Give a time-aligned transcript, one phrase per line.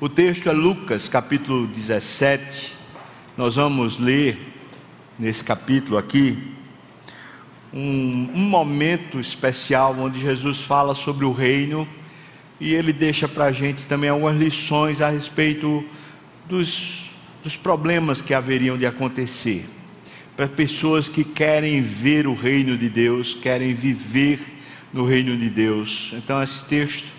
[0.00, 2.72] O texto é Lucas, capítulo 17.
[3.36, 4.38] Nós vamos ler
[5.18, 6.38] nesse capítulo aqui
[7.74, 11.86] um, um momento especial onde Jesus fala sobre o reino
[12.60, 15.84] e ele deixa para a gente também algumas lições a respeito
[16.48, 17.10] dos,
[17.42, 19.66] dos problemas que haveriam de acontecer
[20.36, 24.38] para pessoas que querem ver o reino de Deus, querem viver
[24.92, 26.12] no reino de Deus.
[26.12, 27.12] Então esse texto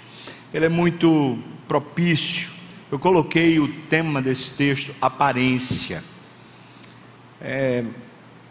[0.54, 1.38] ele é muito
[1.68, 2.57] propício
[2.91, 6.04] eu coloquei o tema desse texto, aparência.
[7.39, 7.83] É,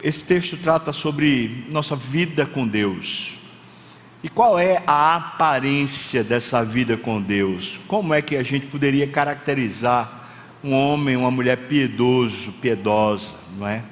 [0.02, 3.34] esse texto trata sobre nossa vida com Deus.
[4.22, 7.80] E qual é a aparência dessa vida com Deus?
[7.88, 10.28] Como é que a gente poderia caracterizar
[10.62, 13.82] um homem, uma mulher piedoso, piedosa, não é?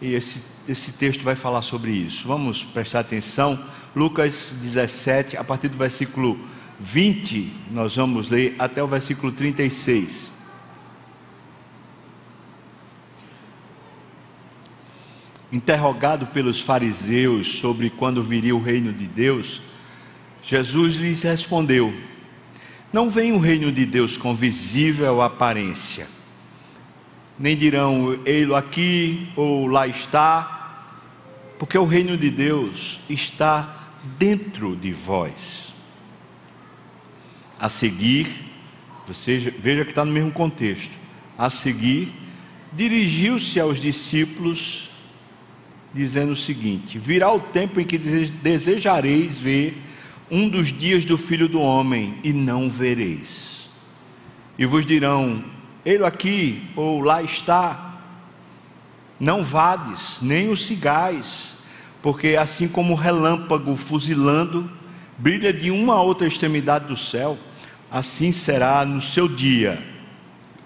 [0.00, 2.26] E esse, esse texto vai falar sobre isso.
[2.26, 3.64] Vamos prestar atenção.
[3.94, 6.38] Lucas 17, a partir do versículo
[6.78, 10.30] 20, nós vamos ler até o versículo 36.
[15.50, 19.62] Interrogado pelos fariseus sobre quando viria o reino de Deus,
[20.42, 21.94] Jesus lhes respondeu:
[22.92, 26.08] Não vem o reino de Deus com visível aparência,
[27.38, 30.84] nem dirão, ei-lo aqui ou lá está,
[31.58, 35.65] porque o reino de Deus está dentro de vós.
[37.58, 38.46] A seguir,
[39.06, 40.92] você veja que está no mesmo contexto.
[41.38, 42.12] A seguir,
[42.72, 44.90] dirigiu-se aos discípulos,
[45.94, 49.82] dizendo o seguinte: Virá o tempo em que desejareis ver
[50.30, 53.70] um dos dias do filho do homem, e não vereis.
[54.58, 55.44] E vos dirão:
[55.84, 57.82] Ele aqui ou lá está.
[59.18, 61.56] Não vades, nem o cigais,
[62.02, 64.70] porque assim como o relâmpago fuzilando,
[65.16, 67.38] brilha de uma a outra extremidade do céu,
[67.90, 69.82] assim será no seu dia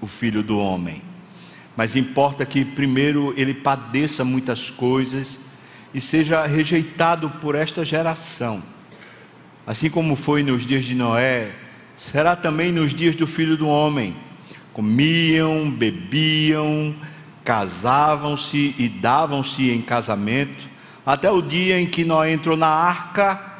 [0.00, 1.02] o filho do homem.
[1.76, 5.40] Mas importa que primeiro ele padeça muitas coisas
[5.94, 8.62] e seja rejeitado por esta geração.
[9.66, 11.50] Assim como foi nos dias de Noé,
[11.96, 14.16] será também nos dias do filho do homem.
[14.72, 16.94] Comiam, bebiam,
[17.44, 20.68] casavam-se e davam-se em casamento,
[21.04, 23.58] até o dia em que Noé entrou na arca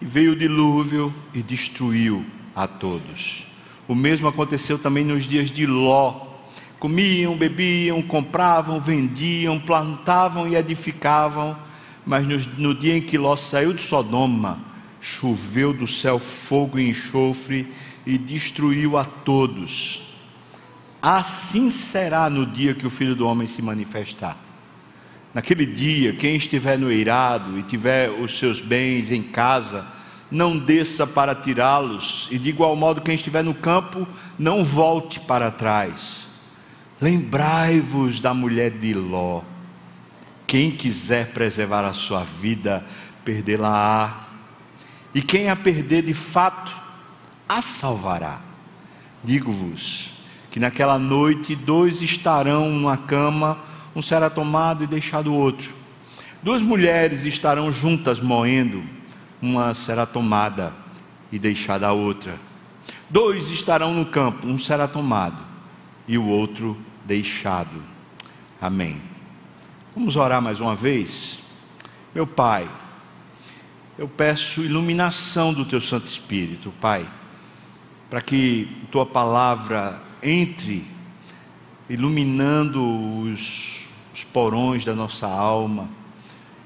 [0.00, 2.24] e veio o dilúvio e destruiu
[2.54, 3.44] a todos.
[3.86, 6.28] O mesmo aconteceu também nos dias de Ló.
[6.78, 11.56] Comiam, bebiam, compravam, vendiam, plantavam e edificavam,
[12.06, 14.58] mas no, no dia em que Ló saiu de Sodoma,
[15.00, 17.66] choveu do céu fogo e enxofre
[18.06, 20.02] e destruiu a todos.
[21.02, 24.36] Assim será no dia que o Filho do Homem se manifestar.
[25.32, 29.86] Naquele dia, quem estiver no eirado e tiver os seus bens em casa,
[30.30, 34.06] não desça para tirá-los, e de igual modo, quem estiver no campo,
[34.38, 36.28] não volte para trás.
[37.00, 39.42] Lembrai-vos da mulher de Ló.
[40.46, 42.84] Quem quiser preservar a sua vida,
[43.24, 44.28] perdê-la-á.
[45.14, 46.76] E quem a perder de fato,
[47.48, 48.40] a salvará.
[49.24, 50.12] Digo-vos
[50.50, 53.58] que naquela noite dois estarão numa cama
[53.94, 55.74] um será tomado e deixado o outro.
[56.42, 58.82] Duas mulheres estarão juntas moendo,
[59.40, 60.72] uma será tomada
[61.30, 62.38] e deixada a outra.
[63.08, 65.42] Dois estarão no campo, um será tomado
[66.06, 67.82] e o outro deixado.
[68.60, 69.00] Amém.
[69.94, 71.40] Vamos orar mais uma vez?
[72.14, 72.68] Meu Pai,
[73.98, 77.06] eu peço iluminação do Teu Santo Espírito, Pai,
[78.08, 80.86] para que Tua palavra entre
[81.88, 82.80] iluminando
[83.22, 83.80] os
[84.12, 85.88] os porões da nossa alma,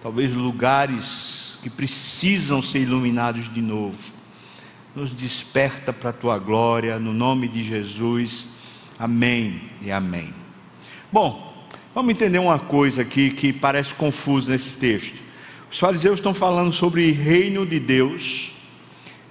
[0.02, 3.96] talvez lugares que precisam ser iluminados de novo.
[4.94, 8.48] Nos desperta para a tua glória, no nome de Jesus.
[8.98, 10.34] Amém e amém.
[11.10, 15.18] Bom, vamos entender uma coisa aqui que parece confusa nesse texto.
[15.72, 18.52] Os fariseus estão falando sobre reino de Deus,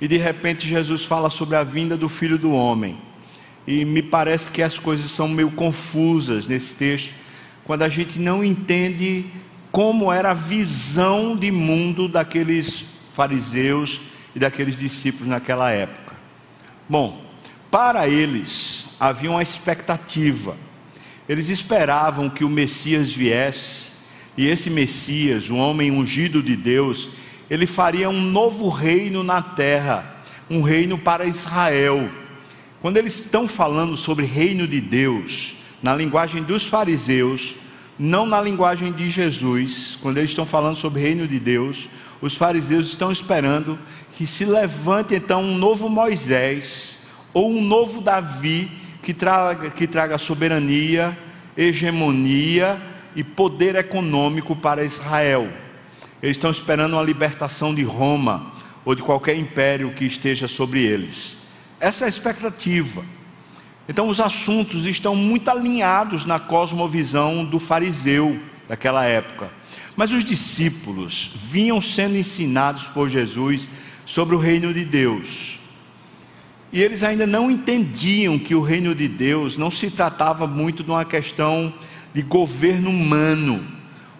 [0.01, 2.97] e de repente Jesus fala sobre a vinda do filho do homem.
[3.67, 7.13] E me parece que as coisas são meio confusas nesse texto,
[7.63, 9.23] quando a gente não entende
[9.73, 13.99] como era a visão de mundo daqueles fariseus
[14.35, 16.13] e daqueles discípulos naquela época.
[16.87, 17.19] Bom,
[17.71, 20.55] para eles havia uma expectativa.
[21.27, 23.87] Eles esperavam que o Messias viesse,
[24.37, 27.09] e esse Messias, o homem ungido de Deus,
[27.49, 32.11] ele faria um novo reino na terra, um reino para Israel.
[32.79, 37.55] Quando eles estão falando sobre reino de Deus, na linguagem dos fariseus,
[37.97, 41.89] não na linguagem de Jesus, quando eles estão falando sobre o reino de Deus,
[42.21, 43.77] os fariseus estão esperando
[44.17, 46.99] que se levante então um novo Moisés,
[47.33, 51.17] ou um novo Davi que traga, que traga soberania,
[51.57, 52.81] hegemonia
[53.15, 55.47] e poder econômico para Israel.
[56.21, 58.53] Eles estão esperando uma libertação de Roma
[58.85, 61.37] ou de qualquer império que esteja sobre eles.
[61.79, 63.03] Essa é a expectativa.
[63.87, 69.51] Então, os assuntos estão muito alinhados na cosmovisão do fariseu daquela época.
[69.95, 73.69] Mas os discípulos vinham sendo ensinados por Jesus
[74.05, 75.59] sobre o reino de Deus.
[76.71, 80.89] E eles ainda não entendiam que o reino de Deus não se tratava muito de
[80.89, 81.71] uma questão
[82.13, 83.63] de governo humano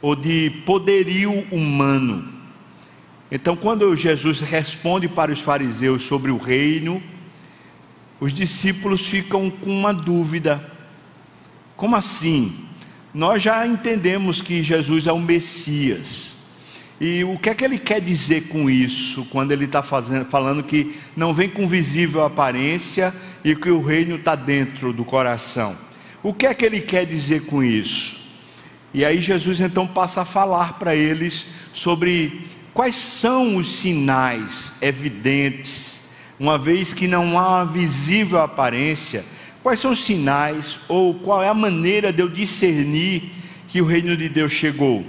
[0.01, 2.31] ou de poderio humano.
[3.31, 7.01] Então, quando Jesus responde para os fariseus sobre o reino,
[8.19, 10.71] os discípulos ficam com uma dúvida:
[11.75, 12.65] como assim?
[13.13, 16.33] Nós já entendemos que Jesus é o Messias.
[16.99, 20.95] E o que é que ele quer dizer com isso, quando ele está falando que
[21.15, 23.13] não vem com visível aparência
[23.43, 25.77] e que o reino está dentro do coração?
[26.23, 28.21] O que é que ele quer dizer com isso?
[28.93, 36.01] E aí Jesus então passa a falar para eles sobre Quais são os sinais evidentes,
[36.39, 39.25] uma vez que não há uma visível aparência?
[39.61, 43.31] Quais são os sinais ou qual é a maneira de eu discernir
[43.67, 45.05] que o reino de Deus chegou?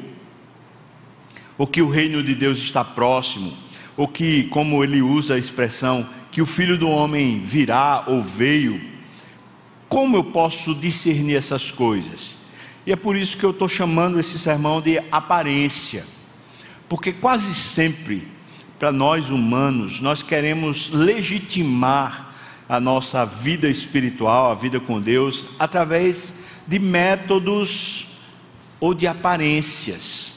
[1.58, 3.52] Ou que o reino de Deus está próximo?
[3.96, 8.80] Ou que, como ele usa a expressão, que o filho do homem virá ou veio?
[9.88, 12.36] Como eu posso discernir essas coisas?
[12.86, 16.04] E é por isso que eu estou chamando esse sermão de aparência.
[16.88, 18.28] Porque quase sempre,
[18.84, 22.34] para nós humanos, nós queremos legitimar
[22.68, 26.34] a nossa vida espiritual, a vida com Deus, através
[26.66, 28.08] de métodos
[28.78, 30.34] ou de aparências.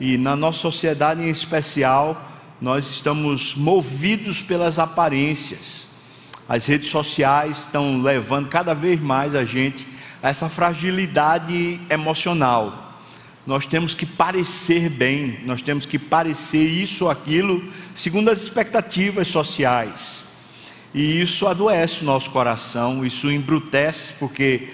[0.00, 2.18] E na nossa sociedade em especial,
[2.58, 5.88] nós estamos movidos pelas aparências.
[6.48, 9.86] As redes sociais estão levando cada vez mais a gente
[10.22, 12.85] a essa fragilidade emocional
[13.46, 17.62] nós temos que parecer bem, nós temos que parecer isso ou aquilo,
[17.94, 20.24] segundo as expectativas sociais.
[20.92, 24.68] E isso adoece o nosso coração, isso embrutece, porque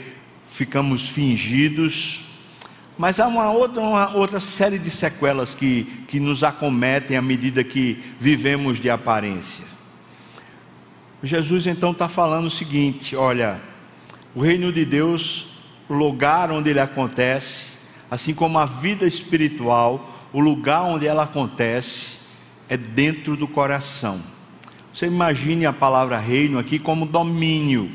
[0.46, 2.22] ficamos fingidos.
[2.96, 7.62] Mas há uma outra, uma outra série de sequelas que, que nos acometem à medida
[7.62, 9.64] que vivemos de aparência.
[11.22, 13.60] Jesus então está falando o seguinte: olha,
[14.34, 15.46] o reino de Deus,
[15.88, 17.71] o lugar onde ele acontece,
[18.12, 22.18] assim como a vida espiritual, o lugar onde ela acontece
[22.68, 24.20] é dentro do coração.
[24.92, 27.90] Você imagine a palavra reino aqui como domínio.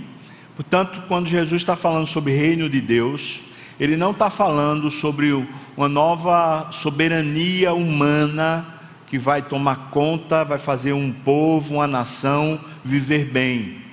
[0.56, 3.42] Portanto, quando Jesus está falando sobre reino de Deus,
[3.80, 5.32] ele não está falando sobre
[5.78, 8.66] uma nova soberania humana
[9.06, 13.84] que vai tomar conta, vai fazer um povo, uma nação viver bem.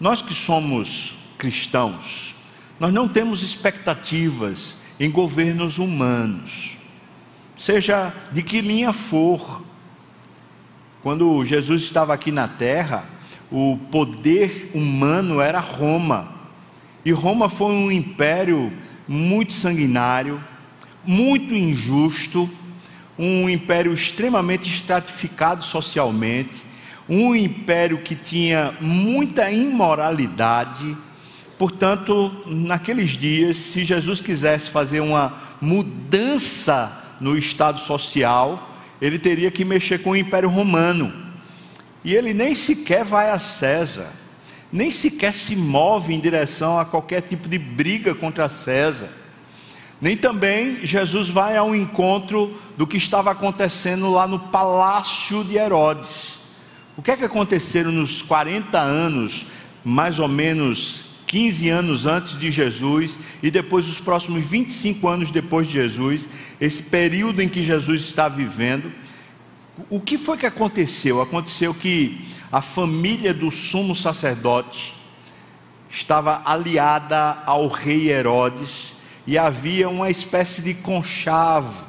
[0.00, 2.34] Nós que somos cristãos,
[2.80, 6.76] nós não temos expectativas em governos humanos,
[7.56, 9.60] seja de que linha for.
[11.02, 13.04] Quando Jesus estava aqui na terra,
[13.50, 16.32] o poder humano era Roma,
[17.04, 18.72] e Roma foi um império
[19.08, 20.40] muito sanguinário,
[21.04, 22.48] muito injusto,
[23.18, 26.62] um império extremamente estratificado socialmente,
[27.08, 30.96] um império que tinha muita imoralidade
[31.62, 39.64] Portanto, naqueles dias, se Jesus quisesse fazer uma mudança no estado social, ele teria que
[39.64, 41.12] mexer com o Império Romano.
[42.04, 44.10] E ele nem sequer vai a César,
[44.72, 49.10] nem sequer se move em direção a qualquer tipo de briga contra César.
[50.00, 56.40] Nem também Jesus vai ao encontro do que estava acontecendo lá no palácio de Herodes.
[56.96, 59.46] O que é que aconteceram nos 40 anos,
[59.84, 65.66] mais ou menos 15 anos antes de Jesus e depois os próximos 25 anos depois
[65.66, 66.28] de Jesus,
[66.60, 68.92] esse período em que Jesus está vivendo,
[69.88, 71.22] o que foi que aconteceu?
[71.22, 72.20] Aconteceu que
[72.52, 74.94] a família do sumo sacerdote
[75.88, 81.86] estava aliada ao rei Herodes e havia uma espécie de conchavo,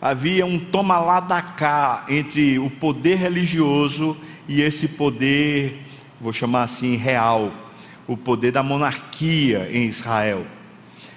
[0.00, 5.84] havia um toma lá da cá entre o poder religioso e esse poder,
[6.20, 7.63] vou chamar assim, real
[8.06, 10.44] o poder da monarquia em Israel.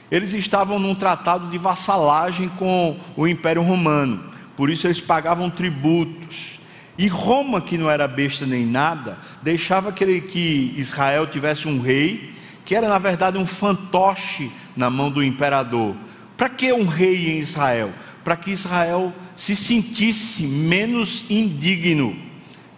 [0.10, 6.60] Eles estavam num tratado de vassalagem com o Império Romano, por isso eles pagavam tributos.
[6.98, 12.34] E Roma, que não era besta nem nada, deixava que, Israel tivesse um rei,
[12.65, 15.96] que era na verdade um fantoche na mão do imperador.
[16.36, 17.91] Para que um rei em Israel?
[18.24, 22.15] Para que Israel se sentisse menos indigno,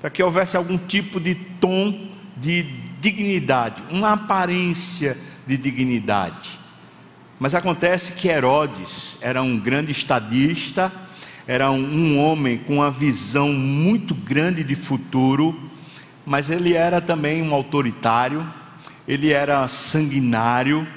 [0.02, 6.60] para que houvesse algum tipo de tom de dignidade, uma aparência de dignidade.
[7.40, 10.92] Mas acontece que Herodes era um grande estadista,
[11.48, 15.58] era um, homem com uma visão muito grande de futuro,
[16.26, 18.46] mas ele era também um autoritário,
[19.08, 20.88] ele era sanguinário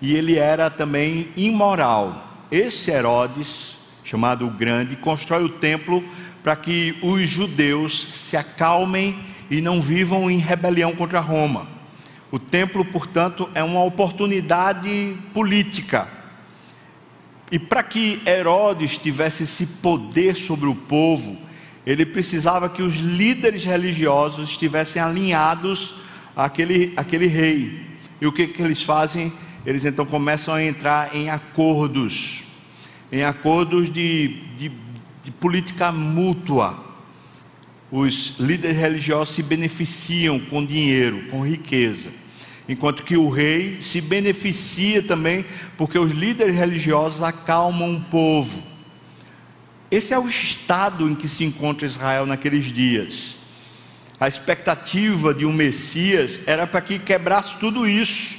[0.00, 2.46] e ele era também imoral.
[2.50, 6.02] Esse Herodes, chamado o Grande, constrói o templo
[6.42, 9.18] para que os judeus se acalmem
[9.50, 11.66] e não vivam em rebelião contra Roma.
[12.30, 16.08] O templo, portanto, é uma oportunidade política.
[17.50, 21.36] E para que Herodes tivesse esse poder sobre o povo,
[21.84, 25.96] ele precisava que os líderes religiosos estivessem alinhados
[26.36, 27.84] àquele, àquele rei.
[28.20, 29.32] E o que, que eles fazem?
[29.66, 32.44] Eles então começam a entrar em acordos,
[33.10, 34.70] em acordos de, de,
[35.24, 36.89] de política mútua.
[37.90, 42.10] Os líderes religiosos se beneficiam com dinheiro, com riqueza
[42.70, 45.44] enquanto que o rei se beneficia também,
[45.76, 48.62] porque os líderes religiosos acalmam o povo.
[49.90, 53.38] Esse é o estado em que se encontra Israel naqueles dias.
[54.20, 58.38] A expectativa de um Messias era para que quebrasse tudo isso.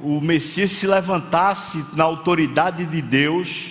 [0.00, 3.70] O Messias se levantasse na autoridade de Deus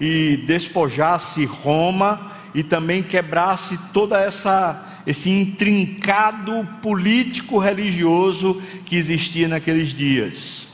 [0.00, 9.94] e despojasse Roma e também quebrasse toda essa esse intrincado político religioso que existia naqueles
[9.94, 10.68] dias.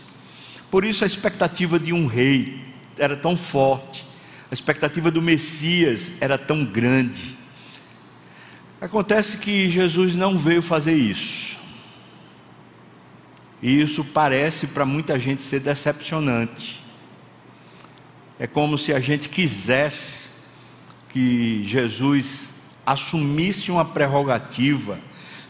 [0.73, 2.61] Por isso a expectativa de um rei
[2.99, 4.05] era tão forte,
[4.51, 7.39] a expectativa do Messias era tão grande.
[8.81, 11.57] Acontece que Jesus não veio fazer isso.
[13.63, 16.83] E isso parece para muita gente ser decepcionante.
[18.39, 20.24] É como se a gente quisesse
[21.15, 22.53] que Jesus
[22.85, 24.99] assumisse uma prerrogativa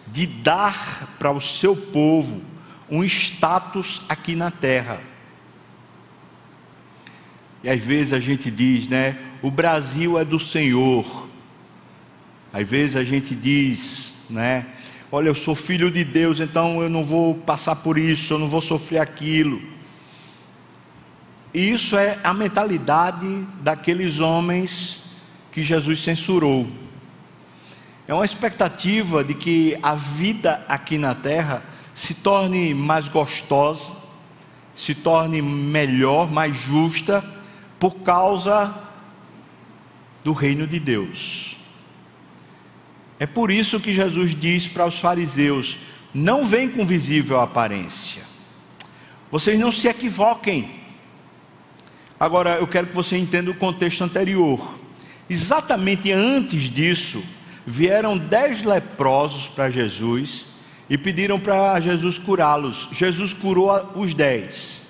[0.06, 2.42] de dar para o seu povo
[2.90, 5.00] um status aqui na terra.
[7.62, 9.16] E às vezes a gente diz, né?
[9.40, 11.26] O Brasil é do Senhor.
[12.52, 14.66] Às vezes a gente diz, né?
[15.10, 18.48] Olha, eu sou filho de Deus, então eu não vou passar por isso, eu não
[18.48, 19.62] vou sofrer aquilo.
[21.54, 25.03] E isso é a mentalidade daqueles homens
[25.54, 26.66] que Jesus censurou.
[28.08, 31.62] É uma expectativa de que a vida aqui na terra
[31.94, 33.92] se torne mais gostosa,
[34.74, 37.24] se torne melhor, mais justa,
[37.78, 38.74] por causa
[40.24, 41.56] do reino de Deus.
[43.20, 45.78] É por isso que Jesus diz para os fariseus:
[46.12, 48.24] não vem com visível aparência.
[49.30, 50.82] Vocês não se equivoquem.
[52.18, 54.83] Agora eu quero que você entenda o contexto anterior.
[55.28, 57.22] Exatamente antes disso,
[57.66, 60.46] vieram dez leprosos para Jesus
[60.88, 62.88] e pediram para Jesus curá-los.
[62.92, 64.82] Jesus curou os dez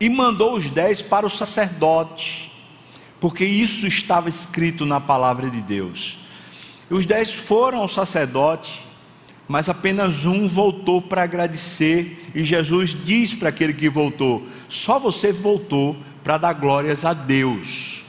[0.00, 2.52] e mandou os dez para o sacerdote,
[3.20, 6.18] porque isso estava escrito na palavra de Deus.
[6.88, 8.82] Os dez foram ao sacerdote,
[9.48, 15.32] mas apenas um voltou para agradecer, e Jesus diz para aquele que voltou: só você
[15.32, 18.05] voltou para dar glórias a Deus.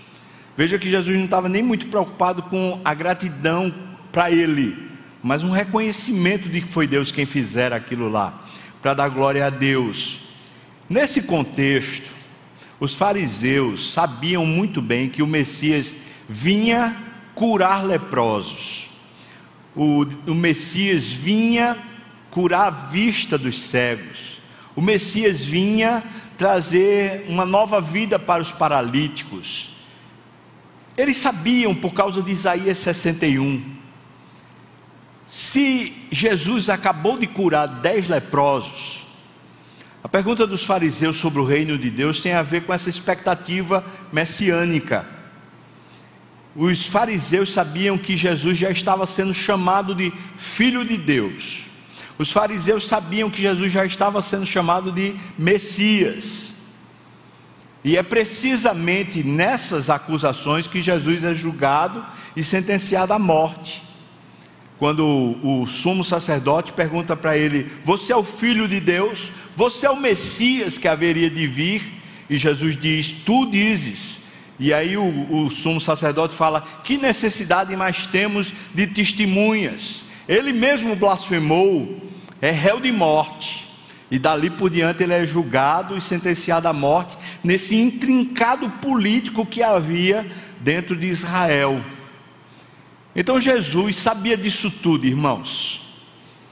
[0.57, 3.71] Veja que Jesus não estava nem muito preocupado com a gratidão
[4.11, 4.75] para ele,
[5.21, 8.43] mas um reconhecimento de que foi Deus quem fizera aquilo lá,
[8.81, 10.19] para dar glória a Deus.
[10.89, 12.15] Nesse contexto,
[12.79, 15.95] os fariseus sabiam muito bem que o Messias
[16.27, 16.97] vinha
[17.35, 18.89] curar leprosos,
[19.75, 21.77] o, o Messias vinha
[22.31, 24.41] curar a vista dos cegos,
[24.75, 26.03] o Messias vinha
[26.35, 29.76] trazer uma nova vida para os paralíticos.
[30.97, 33.77] Eles sabiam por causa de Isaías 61
[35.27, 39.05] se Jesus acabou de curar dez leprosos,
[40.01, 43.83] a pergunta dos fariseus sobre o reino de Deus tem a ver com essa expectativa
[44.11, 45.05] messiânica.
[46.55, 51.65] Os fariseus sabiam que Jesus já estava sendo chamado de Filho de Deus.
[52.17, 56.55] Os fariseus sabiam que Jesus já estava sendo chamado de Messias.
[57.83, 62.05] E é precisamente nessas acusações que Jesus é julgado
[62.35, 63.87] e sentenciado à morte
[64.79, 65.03] quando
[65.43, 69.31] o, sumo sacerdote pergunta para ele: Você é o filho de Deus?
[69.55, 72.01] Você é o Messias que haveria de vir?
[72.29, 74.21] E Jesus diz: Tu dizes.
[74.59, 80.03] E aí o, o sumo sacerdote fala: Que necessidade mais temos de testemunhas?
[80.27, 83.65] Ele mesmo blasfemou, é réu de morte.
[84.09, 89.63] E dali por diante ele é julgado e sentenciado à morte, nesse intrincado político que
[89.63, 90.25] havia
[90.59, 91.83] dentro de Israel.
[93.15, 95.81] Então Jesus sabia disso tudo, irmãos.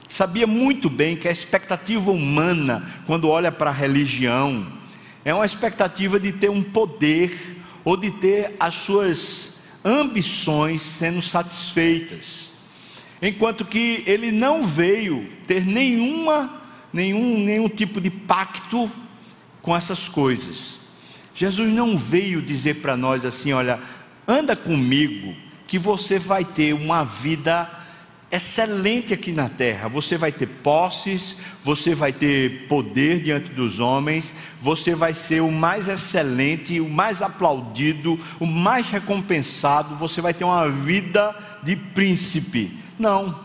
[0.08, 4.66] sabia muito bem que a expectativa humana, quando olha para a religião,
[5.24, 12.52] é uma expectativa de ter um poder ou de ter as suas ambições sendo satisfeitas.
[13.22, 16.62] Enquanto que ele não veio ter nenhuma,
[16.92, 18.90] nenhum, nenhum tipo de pacto
[19.66, 20.80] com essas coisas.
[21.34, 23.80] Jesus não veio dizer para nós assim: olha,
[24.26, 25.34] anda comigo,
[25.66, 27.68] que você vai ter uma vida
[28.30, 29.88] excelente aqui na terra.
[29.88, 34.32] Você vai ter posses, você vai ter poder diante dos homens,
[34.62, 40.44] você vai ser o mais excelente, o mais aplaudido, o mais recompensado, você vai ter
[40.44, 42.78] uma vida de príncipe.
[42.96, 43.44] Não.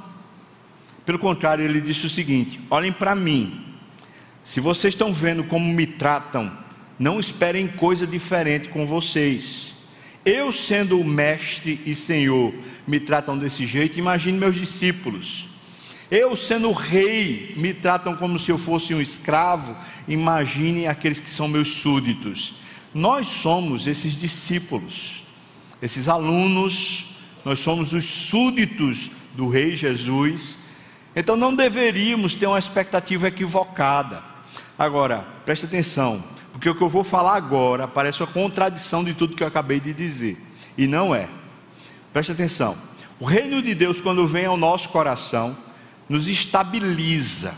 [1.03, 3.70] Pelo contrário, ele disse o seguinte: olhem para mim.
[4.43, 6.51] Se vocês estão vendo como me tratam,
[6.98, 9.74] não esperem coisa diferente com vocês.
[10.24, 12.53] Eu, sendo o mestre e senhor,
[12.88, 15.48] me tratam desse jeito, imagine meus discípulos.
[16.12, 19.75] Eu, sendo o rei, me tratam como se eu fosse um escravo,
[20.07, 22.53] imagine aqueles que são meus súditos.
[22.93, 25.24] Nós somos esses discípulos,
[25.81, 27.05] esses alunos,
[27.45, 30.60] nós somos os súditos do Rei Jesus.
[31.15, 34.30] Então não deveríamos ter uma expectativa equivocada.
[34.81, 39.35] Agora, preste atenção, porque o que eu vou falar agora parece uma contradição de tudo
[39.35, 40.43] que eu acabei de dizer.
[40.75, 41.29] E não é.
[42.11, 42.75] Preste atenção.
[43.19, 45.55] O reino de Deus, quando vem ao nosso coração,
[46.09, 47.53] nos estabiliza.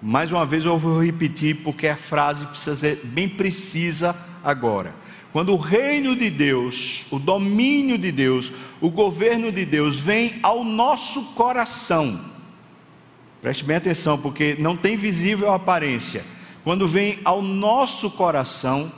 [0.00, 4.94] Mais uma vez eu vou repetir, porque a frase precisa ser bem precisa agora.
[5.34, 10.64] Quando o reino de Deus, o domínio de Deus, o governo de Deus vem ao
[10.64, 12.31] nosso coração,
[13.42, 16.24] preste bem atenção, porque não tem visível aparência
[16.64, 18.92] quando vem ao nosso coração,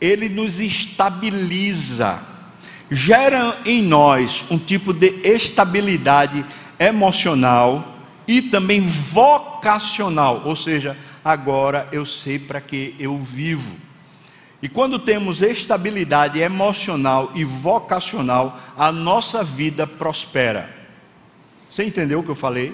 [0.00, 2.20] ele nos estabiliza,
[2.90, 6.44] gera em nós um tipo de estabilidade
[6.78, 13.76] emocional e também vocacional, ou seja, agora eu sei para que eu vivo.
[14.62, 20.74] E quando temos estabilidade emocional e vocacional, a nossa vida prospera.
[21.68, 22.72] Você entendeu o que eu falei?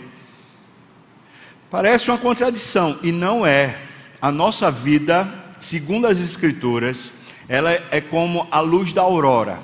[1.70, 3.78] Parece uma contradição, e não é
[4.20, 7.12] a nossa vida, segundo as Escrituras,
[7.48, 9.60] ela é como a luz da aurora.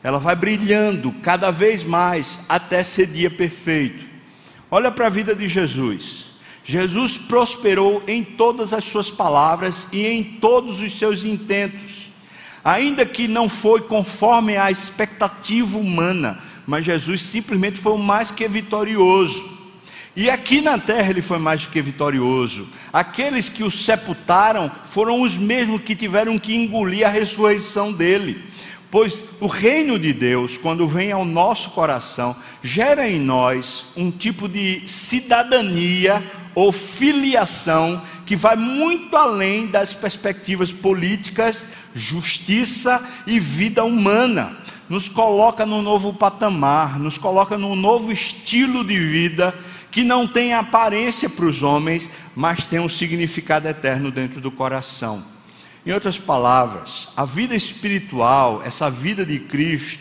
[0.00, 4.04] Ela vai brilhando cada vez mais até ser dia perfeito.
[4.70, 6.28] Olha para a vida de Jesus.
[6.62, 12.12] Jesus prosperou em todas as suas palavras e em todos os seus intentos.
[12.64, 18.46] Ainda que não foi conforme a expectativa humana, mas Jesus simplesmente foi o mais que
[18.46, 19.57] vitorioso.
[20.18, 22.66] E aqui na terra ele foi mais que vitorioso.
[22.92, 28.42] Aqueles que o sepultaram foram os mesmos que tiveram que engolir a ressurreição dele.
[28.90, 34.48] Pois o reino de Deus, quando vem ao nosso coração, gera em nós um tipo
[34.48, 44.56] de cidadania ou filiação que vai muito além das perspectivas políticas, justiça e vida humana.
[44.88, 49.54] Nos coloca num novo patamar, nos coloca num novo estilo de vida
[49.98, 55.24] que não tem aparência para os homens, mas tem um significado eterno dentro do coração.
[55.84, 59.98] Em outras palavras, a vida espiritual, essa vida de Cristo,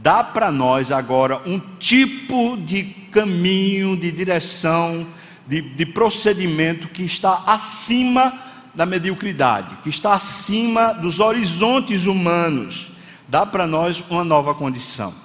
[0.00, 5.04] dá para nós agora um tipo de caminho, de direção,
[5.48, 8.40] de, de procedimento que está acima
[8.72, 12.92] da mediocridade, que está acima dos horizontes humanos,
[13.26, 15.23] dá para nós uma nova condição.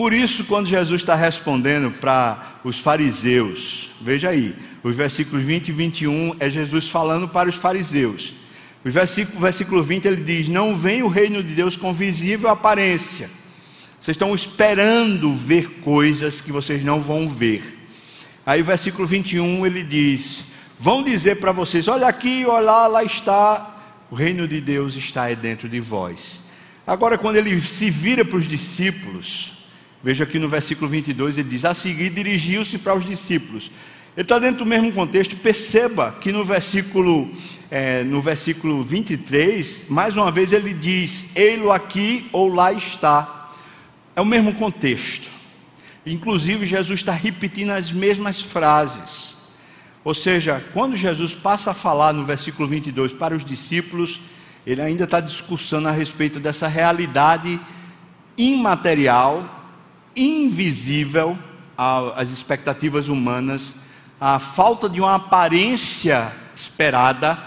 [0.00, 5.72] Por isso, quando Jesus está respondendo para os fariseus, veja aí, os versículos 20 e
[5.72, 8.32] 21 é Jesus falando para os fariseus.
[8.82, 13.28] O versículo, versículo 20 ele diz: Não vem o reino de Deus com visível aparência.
[14.00, 17.86] Vocês estão esperando ver coisas que vocês não vão ver.
[18.46, 20.46] Aí o versículo 21 ele diz:
[20.78, 23.78] Vão dizer para vocês: Olha aqui, olha lá, lá está,
[24.10, 26.42] o reino de Deus está dentro de vós.
[26.86, 29.59] Agora, quando ele se vira para os discípulos,
[30.02, 33.70] Veja aqui no versículo 22, ele diz: A seguir dirigiu-se para os discípulos.
[34.16, 35.36] Ele está dentro do mesmo contexto.
[35.36, 37.30] Perceba que no versículo,
[37.70, 43.52] é, no versículo 23, mais uma vez ele diz: Ei-lo aqui ou lá está.
[44.16, 45.28] É o mesmo contexto.
[46.04, 49.36] Inclusive, Jesus está repetindo as mesmas frases.
[50.02, 54.18] Ou seja, quando Jesus passa a falar no versículo 22 para os discípulos,
[54.66, 57.60] ele ainda está discussando a respeito dessa realidade
[58.36, 59.59] imaterial
[60.14, 61.38] invisível
[62.14, 63.74] às expectativas humanas,
[64.20, 67.38] a falta de uma aparência esperada,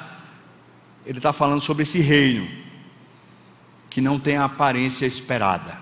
[1.06, 2.47] ele está falando sobre esse reino,
[3.89, 5.78] que não tem a aparência esperada.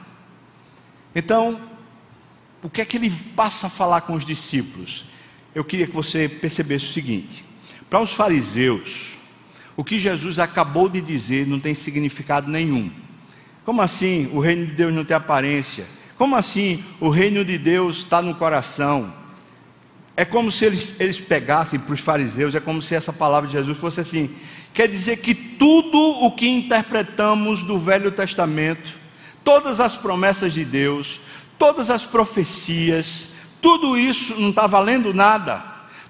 [1.16, 1.62] Então,
[2.62, 5.06] o que é que ele passa a falar com os discípulos?
[5.54, 7.44] eu queria que você percebesse o seguinte:
[7.90, 9.18] para os fariseus,
[9.76, 12.92] o que Jesus acabou de dizer não tem significado nenhum.
[13.64, 15.86] Como assim o reino de Deus não tem aparência?
[16.22, 19.12] Como assim o reino de Deus está no coração?
[20.16, 23.54] É como se eles, eles pegassem para os fariseus, é como se essa palavra de
[23.54, 24.30] Jesus fosse assim:
[24.72, 28.92] quer dizer que tudo o que interpretamos do Velho Testamento,
[29.44, 31.20] todas as promessas de Deus,
[31.58, 35.64] todas as profecias, tudo isso não está valendo nada.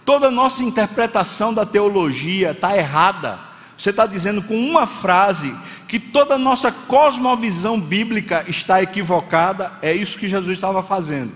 [0.03, 3.39] Toda a nossa interpretação da teologia está errada.
[3.77, 5.55] Você está dizendo com uma frase
[5.91, 9.73] que toda a nossa cosmovisão bíblica está equivocada.
[9.81, 11.33] É isso que Jesus estava fazendo.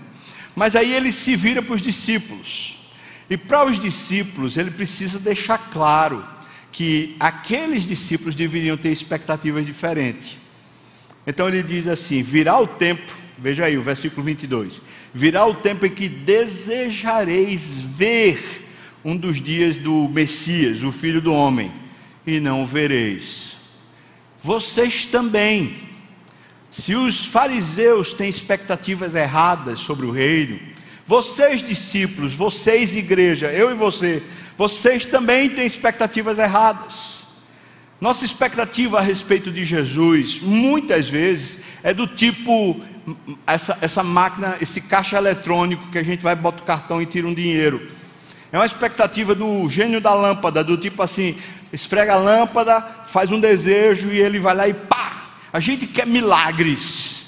[0.54, 2.78] Mas aí ele se vira para os discípulos.
[3.28, 6.24] E para os discípulos, ele precisa deixar claro
[6.72, 10.38] que aqueles discípulos deveriam ter expectativas diferentes.
[11.26, 14.80] Então ele diz assim: virá o tempo, veja aí o versículo 22
[15.12, 18.66] virá o tempo em que desejareis ver
[19.04, 21.70] um dos dias do Messias, o Filho do Homem,
[22.26, 23.55] e não o vereis.
[24.46, 25.76] Vocês também,
[26.70, 30.60] se os fariseus têm expectativas erradas sobre o reino,
[31.04, 34.22] vocês discípulos, vocês igreja, eu e você,
[34.56, 37.26] vocês também têm expectativas erradas.
[38.00, 42.80] Nossa expectativa a respeito de Jesus, muitas vezes, é do tipo
[43.48, 47.26] essa, essa máquina, esse caixa eletrônico que a gente vai, bota o cartão e tira
[47.26, 47.90] um dinheiro.
[48.56, 51.36] É uma expectativa do gênio da lâmpada, do tipo assim,
[51.70, 55.26] esfrega a lâmpada, faz um desejo e ele vai lá e pá!
[55.52, 57.24] A gente quer milagres.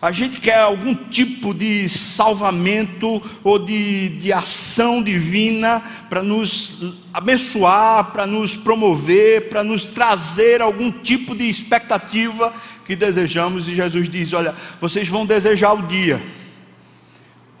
[0.00, 8.12] A gente quer algum tipo de salvamento ou de, de ação divina para nos abençoar,
[8.12, 12.54] para nos promover, para nos trazer algum tipo de expectativa
[12.86, 13.68] que desejamos.
[13.68, 16.22] E Jesus diz: Olha, vocês vão desejar o dia,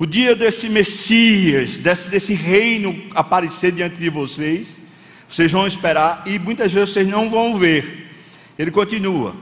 [0.00, 4.80] o dia desse Messias, desse, desse reino aparecer diante de vocês.
[5.28, 8.10] Vocês vão esperar e muitas vezes vocês não vão ver.
[8.58, 9.34] Ele continua.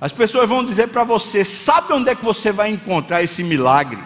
[0.00, 3.98] As pessoas vão dizer para você: sabe onde é que você vai encontrar esse milagre?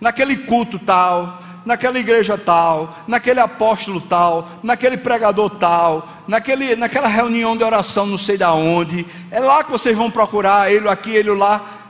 [0.00, 7.54] Naquele culto tal, naquela igreja tal, naquele apóstolo tal, naquele pregador tal, naquele, naquela reunião
[7.54, 9.04] de oração não sei da onde.
[9.30, 11.82] É lá que vocês vão procurar ele aqui, ele lá.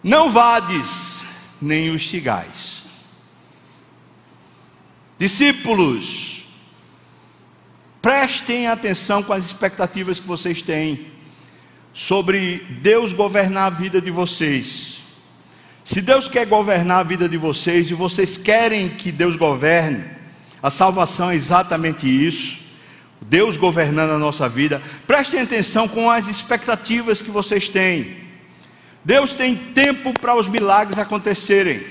[0.00, 1.20] Não vades,
[1.60, 2.73] nem os sigais.
[5.18, 6.44] Discípulos,
[8.02, 11.06] prestem atenção com as expectativas que vocês têm
[11.92, 15.00] sobre Deus governar a vida de vocês.
[15.84, 20.04] Se Deus quer governar a vida de vocês e vocês querem que Deus governe,
[20.62, 22.64] a salvação é exatamente isso.
[23.20, 24.82] Deus governando a nossa vida.
[25.06, 28.16] Prestem atenção com as expectativas que vocês têm.
[29.04, 31.84] Deus tem tempo para os milagres acontecerem.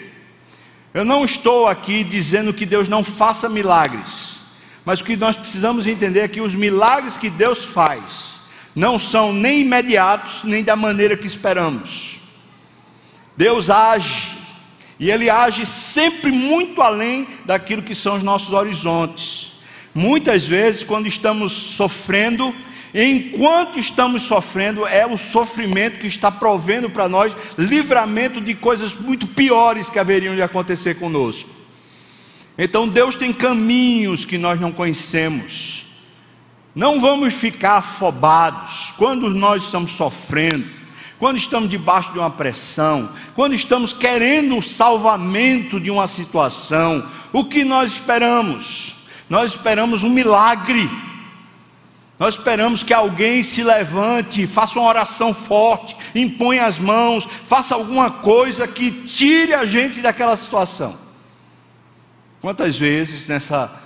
[0.93, 4.41] Eu não estou aqui dizendo que Deus não faça milagres,
[4.85, 8.33] mas o que nós precisamos entender é que os milagres que Deus faz,
[8.75, 12.21] não são nem imediatos, nem da maneira que esperamos.
[13.35, 14.37] Deus age,
[14.99, 19.53] e Ele age sempre muito além daquilo que são os nossos horizontes.
[19.95, 22.53] Muitas vezes, quando estamos sofrendo,
[22.93, 29.27] enquanto estamos sofrendo, é o sofrimento que está provendo para nós livramento de coisas muito
[29.27, 31.49] piores que haveriam de acontecer conosco.
[32.57, 35.85] Então, Deus tem caminhos que nós não conhecemos.
[36.75, 40.65] Não vamos ficar afobados quando nós estamos sofrendo,
[41.19, 47.07] quando estamos debaixo de uma pressão, quando estamos querendo o salvamento de uma situação.
[47.31, 48.95] O que nós esperamos?
[49.29, 50.89] Nós esperamos um milagre.
[52.19, 58.11] Nós esperamos que alguém se levante, faça uma oração forte, imponha as mãos, faça alguma
[58.11, 60.97] coisa que tire a gente daquela situação.
[62.39, 63.81] Quantas vezes nessa,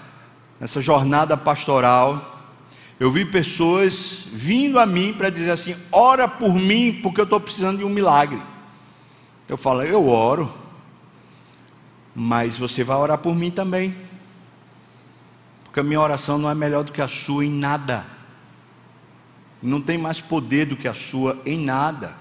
[0.60, 2.38] nessa jornada pastoral,
[3.00, 7.40] eu vi pessoas vindo a mim para dizer assim: ora por mim, porque eu estou
[7.40, 8.42] precisando de um milagre.
[9.48, 10.54] Eu falo, eu oro,
[12.14, 13.96] mas você vai orar por mim também,
[15.64, 18.06] porque a minha oração não é melhor do que a sua em nada,
[19.62, 22.16] não tem mais poder do que a sua em nada.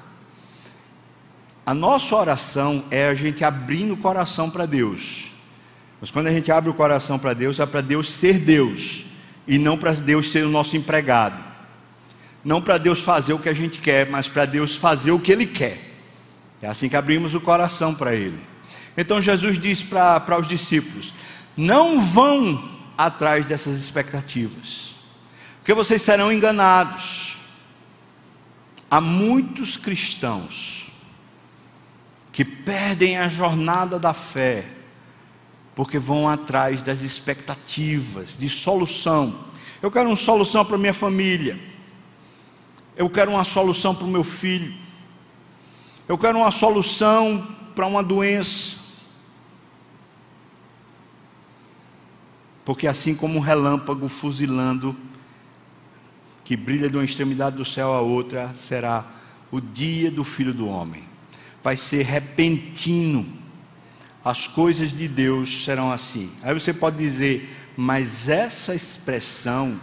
[1.65, 5.27] A nossa oração é a gente abrindo o coração para Deus,
[6.01, 9.05] mas quando a gente abre o coração para Deus, é para Deus ser Deus
[9.47, 11.43] e não para Deus ser o nosso empregado.
[12.45, 15.33] Não para Deus fazer o que a gente quer, mas para Deus fazer o que
[15.33, 15.81] Ele quer.
[16.63, 18.39] É assim que abrimos o coração para Ele.
[18.97, 21.13] Então Jesus disse para os discípulos:
[21.57, 24.96] Não vão atrás dessas expectativas,
[25.67, 27.37] porque vocês serão enganados.
[28.89, 30.87] Há muitos cristãos
[32.31, 34.65] que perdem a jornada da fé
[35.75, 39.41] porque vão atrás das expectativas de solução.
[39.83, 41.59] Eu quero uma solução para minha família.
[42.97, 44.73] Eu quero uma solução para o meu filho.
[46.07, 48.79] Eu quero uma solução para uma doença.
[52.65, 54.95] Porque assim como um relâmpago fuzilando,
[56.47, 59.05] que brilha de uma extremidade do céu à outra, será
[59.51, 61.03] o dia do filho do homem.
[61.63, 63.27] Vai ser repentino.
[64.25, 66.31] As coisas de Deus serão assim.
[66.45, 69.81] Aí você pode dizer, mas essa expressão,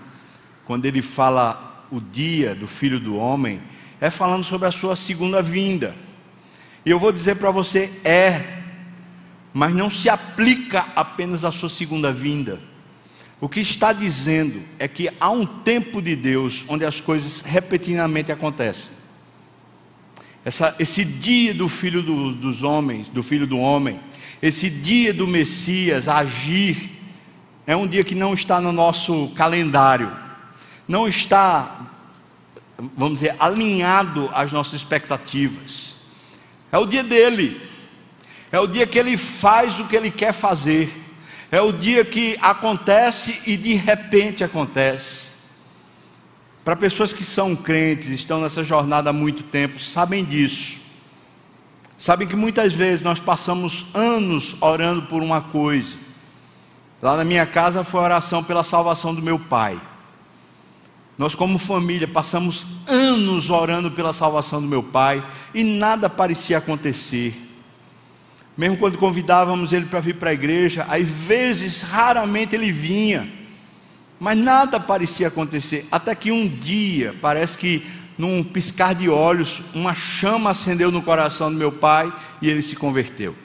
[0.63, 3.61] quando ele fala o dia do filho do homem,
[3.99, 5.93] é falando sobre a sua segunda vinda.
[6.85, 8.61] E eu vou dizer para você: é,
[9.53, 12.57] mas não se aplica apenas à sua segunda vinda.
[13.43, 18.31] O que está dizendo é que há um tempo de Deus onde as coisas repetidamente
[18.31, 18.89] acontecem.
[20.45, 23.99] Essa, esse dia do filho do, dos homens, do filho do homem,
[24.41, 26.97] esse dia do Messias agir,
[27.67, 30.09] é um dia que não está no nosso calendário,
[30.87, 31.91] não está,
[32.95, 35.97] vamos dizer, alinhado às nossas expectativas.
[36.71, 37.59] É o dia dele,
[38.53, 41.02] é o dia que ele faz o que ele quer fazer,
[41.53, 45.27] é o dia que acontece e de repente acontece.
[46.65, 50.79] Para pessoas que são crentes, estão nessa jornada há muito tempo, sabem disso.
[51.95, 55.95] Sabem que muitas vezes nós passamos anos orando por uma coisa.
[56.99, 59.79] Lá na minha casa foi a oração pela salvação do meu pai.
[61.19, 67.42] Nós, como família, passamos anos orando pela salvação do meu pai e nada parecia acontecer.
[68.55, 73.27] Mesmo quando convidávamos ele para vir para a igreja, às vezes, raramente ele vinha,
[74.19, 75.87] mas nada parecia acontecer.
[75.91, 77.85] Até que um dia, parece que
[78.17, 82.75] num piscar de olhos, uma chama acendeu no coração do meu pai e ele se
[82.75, 83.35] converteu.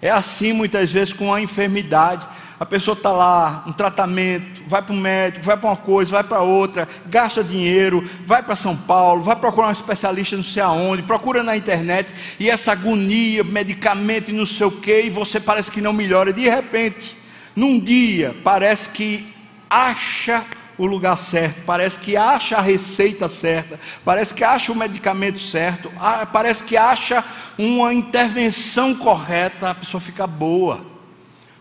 [0.00, 2.26] É assim muitas vezes com a enfermidade.
[2.58, 6.24] A pessoa está lá, um tratamento, vai para um médico, vai para uma coisa, vai
[6.24, 11.02] para outra, gasta dinheiro, vai para São Paulo, vai procurar um especialista não sei aonde,
[11.02, 15.70] procura na internet, e essa agonia, medicamento e não sei o que, e você parece
[15.70, 16.32] que não melhora.
[16.32, 17.14] De repente,
[17.54, 19.34] num dia, parece que
[19.68, 20.42] acha
[20.78, 25.92] o lugar certo, parece que acha a receita certa, parece que acha o medicamento certo,
[26.32, 27.22] parece que acha
[27.58, 30.95] uma intervenção correta, a pessoa fica boa.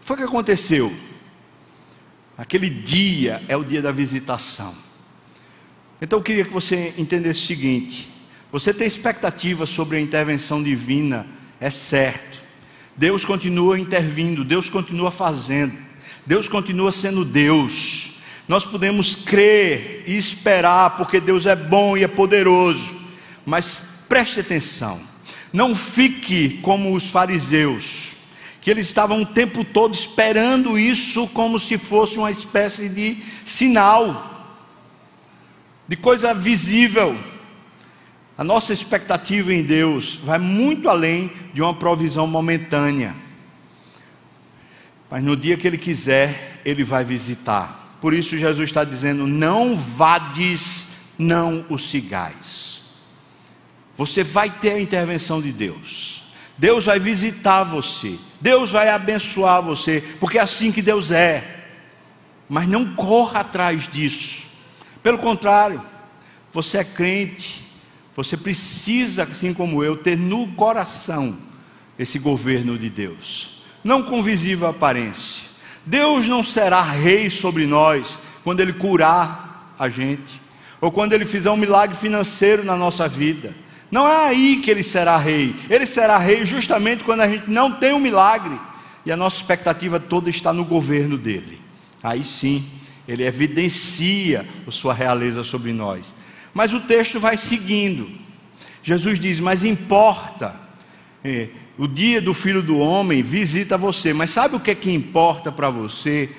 [0.05, 0.95] Foi o que aconteceu.
[2.37, 4.73] Aquele dia é o dia da visitação.
[6.01, 8.09] Então eu queria que você entendesse o seguinte:
[8.49, 11.27] você tem expectativa sobre a intervenção divina,
[11.59, 12.41] é certo.
[12.95, 15.77] Deus continua intervindo, Deus continua fazendo,
[16.25, 18.15] Deus continua sendo Deus
[18.47, 22.95] nós podemos crer e esperar, porque Deus é bom e é poderoso,
[23.45, 25.01] mas preste atenção,
[25.51, 28.14] não fique como os fariseus,
[28.65, 34.57] que eles estavam o tempo todo esperando isso como se fosse uma espécie de sinal,
[35.87, 37.15] de coisa visível.
[38.35, 43.15] A nossa expectativa em Deus vai muito além de uma provisão momentânea.
[45.11, 47.99] Mas no dia que Ele quiser, Ele vai visitar.
[48.01, 50.87] Por isso Jesus está dizendo: não vades,
[51.19, 52.81] não o sigais.
[53.95, 56.23] Você vai ter a intervenção de Deus.
[56.57, 58.17] Deus vai visitar você.
[58.45, 61.63] Deus vai abençoar você, porque é assim que Deus é.
[62.47, 64.45] Mas não corra atrás disso.
[65.01, 65.81] Pelo contrário,
[66.53, 67.65] você é crente,
[68.15, 71.39] você precisa, assim como eu, ter no coração
[71.97, 75.47] esse governo de Deus, não com visível aparência,
[75.83, 80.39] Deus não será rei sobre nós quando Ele curar a gente,
[80.79, 83.55] ou quando Ele fizer um milagre financeiro na nossa vida.
[83.91, 85.55] Não é aí que Ele será rei.
[85.69, 88.59] Ele será rei justamente quando a gente não tem um milagre
[89.05, 91.59] e a nossa expectativa toda está no governo dele.
[92.01, 92.67] Aí sim,
[93.07, 96.13] Ele evidencia a sua realeza sobre nós.
[96.53, 98.09] Mas o texto vai seguindo.
[98.81, 100.63] Jesus diz: Mas importa.
[101.23, 104.91] É, o dia do filho do homem visita você, mas sabe o que é que
[104.91, 106.29] importa para você?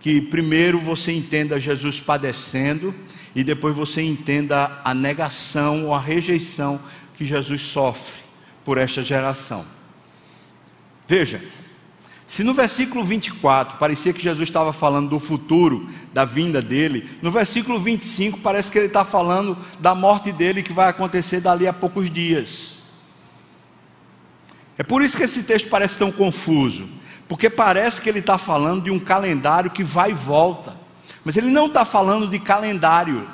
[0.00, 2.94] Que primeiro você entenda Jesus padecendo
[3.34, 6.80] e depois você entenda a negação ou a rejeição
[7.16, 8.14] que Jesus sofre
[8.64, 9.64] por esta geração.
[11.06, 11.42] Veja,
[12.26, 17.30] se no versículo 24 parecia que Jesus estava falando do futuro, da vinda dele, no
[17.30, 21.72] versículo 25 parece que ele está falando da morte dele que vai acontecer dali a
[21.72, 22.78] poucos dias.
[24.78, 26.88] É por isso que esse texto parece tão confuso,
[27.28, 30.83] porque parece que ele está falando de um calendário que vai e volta,
[31.24, 33.26] mas ele não está falando de calendário,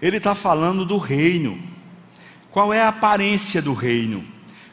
[0.00, 1.60] ele está falando do reino.
[2.52, 4.24] Qual é a aparência do reino?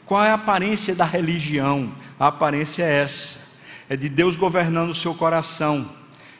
[0.06, 1.92] Qual é a aparência da religião?
[2.18, 3.38] A aparência é essa:
[3.88, 5.90] é de Deus governando o seu coração.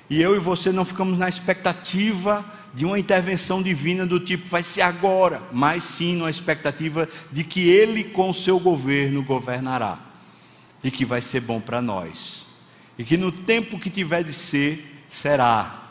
[0.08, 4.62] E eu e você não ficamos na expectativa de uma intervenção divina do tipo vai
[4.62, 9.98] ser agora, mas sim na expectativa de que Ele com o seu governo governará
[10.84, 12.45] e que vai ser bom para nós
[12.98, 15.82] e que no tempo que tiver de ser será.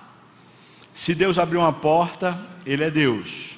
[0.93, 3.57] Se Deus abrir uma porta, Ele é Deus.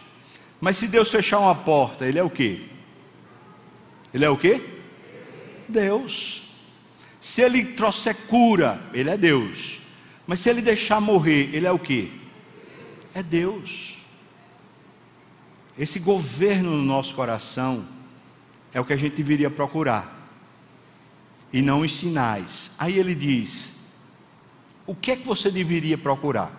[0.60, 2.62] Mas se Deus fechar uma porta, Ele é o quê?
[4.14, 4.62] Ele é o quê?
[5.68, 6.44] Deus.
[7.22, 9.80] Se Ele trouxer cura, Ele é Deus.
[10.26, 12.10] Mas se Ele deixar morrer, Ele é o quê?
[13.14, 13.98] É Deus.
[15.78, 17.88] Esse governo no nosso coração
[18.74, 20.17] é o que a gente deveria procurar.
[21.58, 22.72] E não os sinais.
[22.78, 23.74] Aí ele diz:
[24.86, 26.52] o que é que você deveria procurar?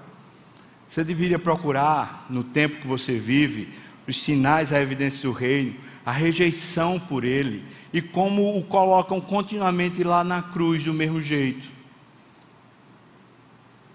[0.88, 3.72] Você deveria procurar, no tempo que você vive,
[4.08, 10.02] os sinais, a evidência do reino, a rejeição por ele, e como o colocam continuamente
[10.02, 11.68] lá na cruz do mesmo jeito.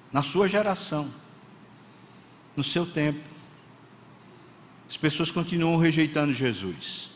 [0.10, 1.14] Na sua geração,
[2.56, 3.28] no seu tempo,
[4.90, 7.10] as pessoas continuam rejeitando Jesus.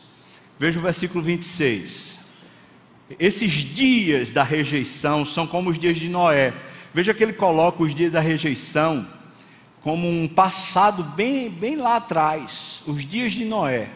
[0.58, 2.17] Veja o versículo 26.
[3.18, 6.52] Esses dias da rejeição são como os dias de Noé.
[6.92, 9.06] Veja que ele coloca os dias da rejeição
[9.80, 13.88] como um passado bem, bem lá atrás, os dias de Noé.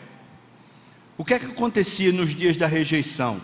[1.18, 3.40] O que é que acontecia nos dias da rejeição?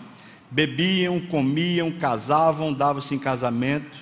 [0.49, 3.99] Bebiam, comiam, casavam, davam-se em casamento.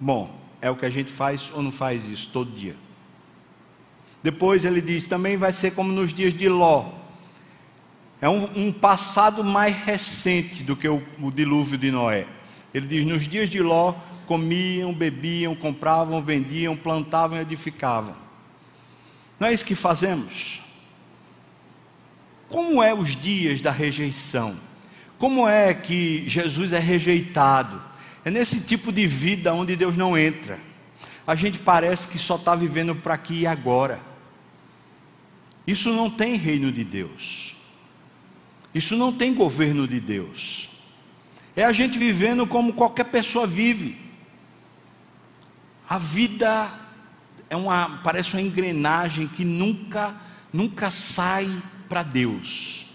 [0.00, 2.74] Bom, é o que a gente faz ou não faz isso todo dia?
[4.22, 6.97] Depois ele diz: também vai ser como nos dias de Ló.
[8.20, 12.26] É um, um passado mais recente do que o, o dilúvio de Noé.
[12.74, 13.94] Ele diz: nos dias de Ló,
[14.26, 18.14] comiam, bebiam, compravam, vendiam, plantavam e edificavam.
[19.38, 20.60] Não é isso que fazemos?
[22.48, 24.58] Como é os dias da rejeição?
[25.18, 27.80] Como é que Jesus é rejeitado?
[28.24, 30.58] É nesse tipo de vida onde Deus não entra.
[31.26, 34.00] A gente parece que só está vivendo para aqui e agora.
[35.66, 37.54] Isso não tem reino de Deus.
[38.74, 40.68] Isso não tem governo de Deus.
[41.56, 43.98] É a gente vivendo como qualquer pessoa vive.
[45.88, 46.70] A vida
[47.50, 50.14] é uma, parece uma engrenagem que nunca,
[50.52, 51.50] nunca sai
[51.88, 52.86] para Deus.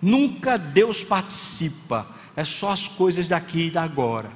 [0.00, 2.06] Nunca Deus participa.
[2.36, 4.30] É só as coisas daqui e da agora.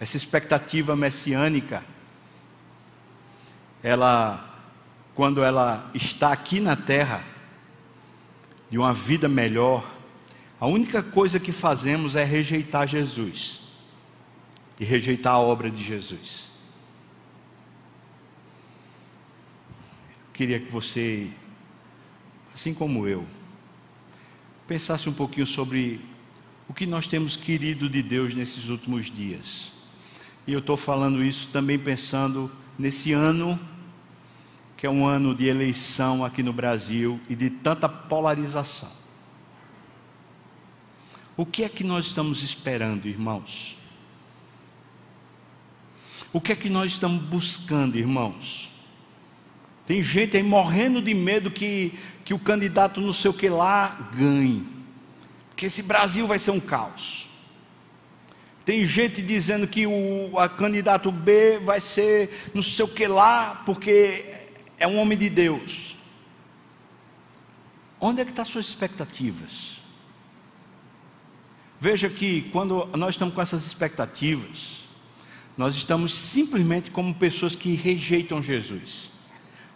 [0.00, 1.84] Essa expectativa messiânica,
[3.82, 4.58] ela,
[5.14, 7.31] quando ela está aqui na terra,
[8.72, 9.86] de uma vida melhor,
[10.58, 13.60] a única coisa que fazemos é rejeitar Jesus
[14.80, 16.50] e rejeitar a obra de Jesus.
[20.26, 21.28] Eu queria que você,
[22.54, 23.26] assim como eu,
[24.66, 26.00] pensasse um pouquinho sobre
[26.66, 29.70] o que nós temos querido de Deus nesses últimos dias.
[30.46, 33.60] E eu estou falando isso também pensando nesse ano,
[34.82, 38.90] que é um ano de eleição aqui no Brasil e de tanta polarização.
[41.36, 43.78] O que é que nós estamos esperando, irmãos?
[46.32, 48.72] O que é que nós estamos buscando, irmãos?
[49.86, 54.10] Tem gente aí morrendo de medo que, que o candidato não sei o que lá
[54.12, 54.66] ganhe.
[55.54, 57.28] Que esse Brasil vai ser um caos.
[58.64, 63.62] Tem gente dizendo que o a candidato B vai ser não sei o que lá,
[63.64, 64.41] porque
[64.82, 65.96] é um homem de Deus.
[68.00, 69.76] Onde é que estão tá suas expectativas?
[71.80, 74.82] Veja que quando nós estamos com essas expectativas,
[75.56, 79.10] nós estamos simplesmente como pessoas que rejeitam Jesus.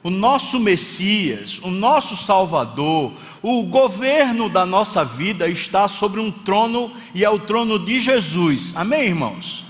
[0.02, 6.92] O nosso Messias, o nosso Salvador, o governo da nossa vida está sobre um trono
[7.14, 8.72] e é o trono de Jesus.
[8.74, 9.65] Amém, irmãos?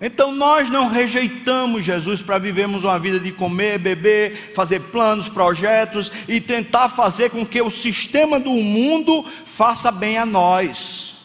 [0.00, 6.12] Então nós não rejeitamos Jesus para vivermos uma vida de comer, beber, fazer planos, projetos
[6.28, 11.16] e tentar fazer com que o sistema do mundo faça bem a nós.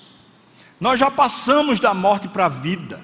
[0.79, 2.99] Nós já passamos da morte para a vida.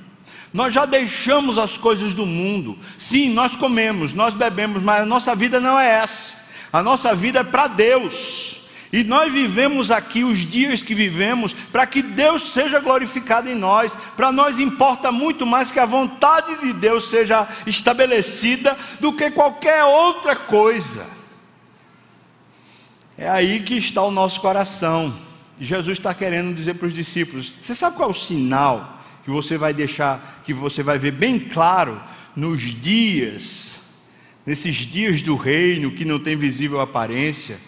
[0.51, 2.77] Nós já deixamos as coisas do mundo.
[2.97, 6.33] Sim, nós comemos, nós bebemos, mas a nossa vida não é essa.
[6.73, 8.58] A nossa vida é para Deus.
[8.91, 13.95] E nós vivemos aqui os dias que vivemos para que Deus seja glorificado em nós.
[14.17, 19.83] Para nós importa muito mais que a vontade de Deus seja estabelecida do que qualquer
[19.83, 21.05] outra coisa.
[23.15, 25.15] É aí que está o nosso coração.
[25.59, 29.57] Jesus está querendo dizer para os discípulos: você sabe qual é o sinal que você
[29.57, 32.01] vai deixar, que você vai ver bem claro
[32.35, 33.81] nos dias,
[34.45, 37.59] nesses dias do reino que não tem visível aparência,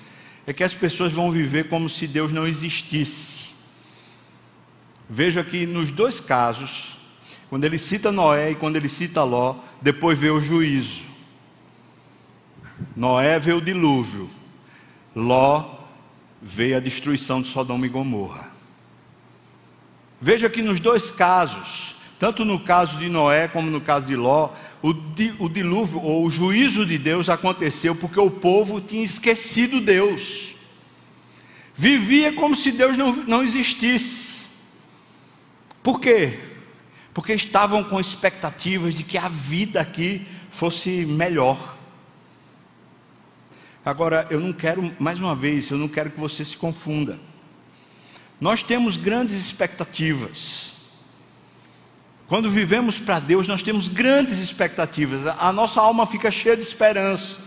[0.52, 3.45] é que as pessoas vão viver como se Deus não existisse.
[5.10, 6.97] Veja que nos dois casos,
[7.49, 11.06] quando ele cita Noé e quando ele cita Ló, depois vê o juízo.
[12.95, 14.30] Noé vê o dilúvio,
[15.16, 15.80] Ló
[16.41, 18.52] vê a destruição de Sodoma e Gomorra.
[20.20, 24.52] Veja que nos dois casos, tanto no caso de Noé como no caso de Ló,
[24.80, 29.82] o, di, o dilúvio ou o juízo de Deus aconteceu porque o povo tinha esquecido
[29.82, 30.54] Deus,
[31.74, 34.36] vivia como se Deus não, não existisse.
[35.82, 36.38] Por quê?
[37.12, 41.76] Porque estavam com expectativas de que a vida aqui fosse melhor.
[43.84, 47.20] Agora, eu não quero, mais uma vez, eu não quero que você se confunda.
[48.40, 50.71] Nós temos grandes expectativas.
[52.32, 55.28] Quando vivemos para Deus, nós temos grandes expectativas.
[55.38, 57.42] A nossa alma fica cheia de esperança.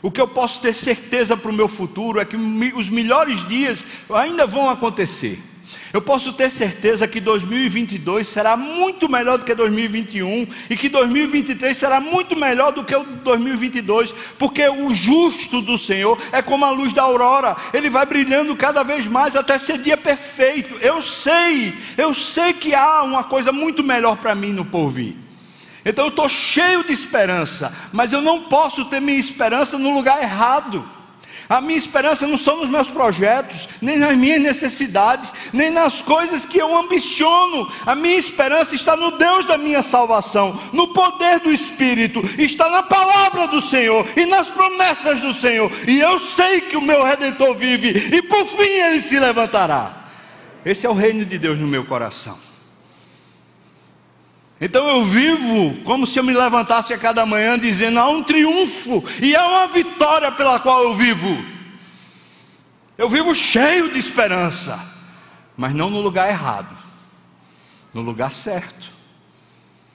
[0.00, 3.84] O que eu posso ter certeza para o meu futuro é que os melhores dias
[4.08, 5.42] ainda vão acontecer.
[5.92, 11.76] Eu posso ter certeza que 2022 será muito melhor do que 2021 e que 2023
[11.76, 16.70] será muito melhor do que o 2022, porque o justo do Senhor é como a
[16.70, 20.76] luz da aurora, ele vai brilhando cada vez mais até ser dia perfeito.
[20.80, 25.16] Eu sei, eu sei que há uma coisa muito melhor para mim no porvir.
[25.84, 30.22] Então eu estou cheio de esperança, mas eu não posso ter minha esperança no lugar
[30.22, 30.97] errado.
[31.48, 36.44] A minha esperança não são nos meus projetos, nem nas minhas necessidades, nem nas coisas
[36.44, 37.72] que eu ambiciono.
[37.86, 42.82] A minha esperança está no Deus da minha salvação, no poder do Espírito, está na
[42.82, 45.72] palavra do Senhor e nas promessas do Senhor.
[45.86, 50.04] E eu sei que o meu redentor vive e por fim ele se levantará.
[50.64, 52.47] Esse é o reino de Deus no meu coração.
[54.60, 59.04] Então eu vivo como se eu me levantasse a cada manhã dizendo: há um triunfo
[59.22, 61.44] e há uma vitória pela qual eu vivo.
[62.96, 64.84] Eu vivo cheio de esperança,
[65.56, 66.76] mas não no lugar errado,
[67.94, 68.90] no lugar certo.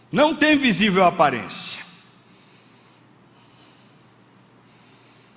[0.10, 1.84] Não tem visível aparência.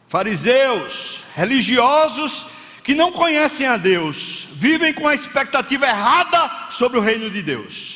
[0.07, 2.47] Fariseus, religiosos
[2.85, 7.96] que não conhecem a Deus, vivem com a expectativa errada sobre o reino de Deus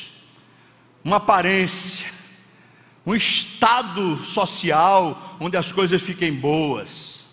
[1.03, 2.07] uma aparência,
[3.05, 7.25] um estado social onde as coisas fiquem boas.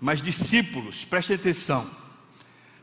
[0.00, 1.88] Mas discípulos, prestem atenção.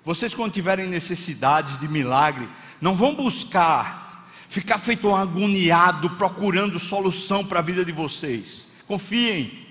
[0.03, 2.49] Vocês quando tiverem necessidades de milagre,
[2.79, 4.01] não vão buscar
[4.49, 8.67] ficar feito um agoniado procurando solução para a vida de vocês.
[8.85, 9.65] Confiem.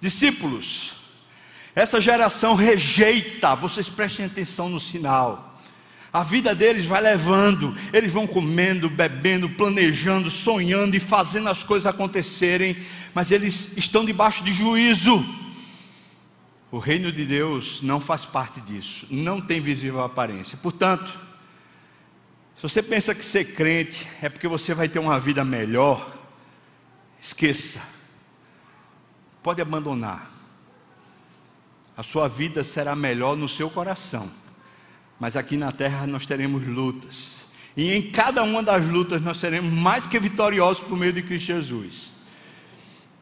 [0.00, 0.94] Discípulos,
[1.74, 5.53] essa geração rejeita, vocês prestem atenção no sinal
[6.14, 11.88] a vida deles vai levando, eles vão comendo, bebendo, planejando, sonhando e fazendo as coisas
[11.88, 12.76] acontecerem,
[13.12, 15.26] mas eles estão debaixo de juízo.
[16.70, 20.56] O reino de Deus não faz parte disso, não tem visível aparência.
[20.56, 21.18] Portanto,
[22.54, 26.14] se você pensa que ser crente é porque você vai ter uma vida melhor,
[27.20, 27.82] esqueça.
[29.42, 30.30] Pode abandonar.
[31.96, 34.43] A sua vida será melhor no seu coração
[35.18, 37.46] mas aqui na terra nós teremos lutas.
[37.76, 41.46] E em cada uma das lutas nós seremos mais que vitoriosos por meio de Cristo
[41.46, 42.12] Jesus.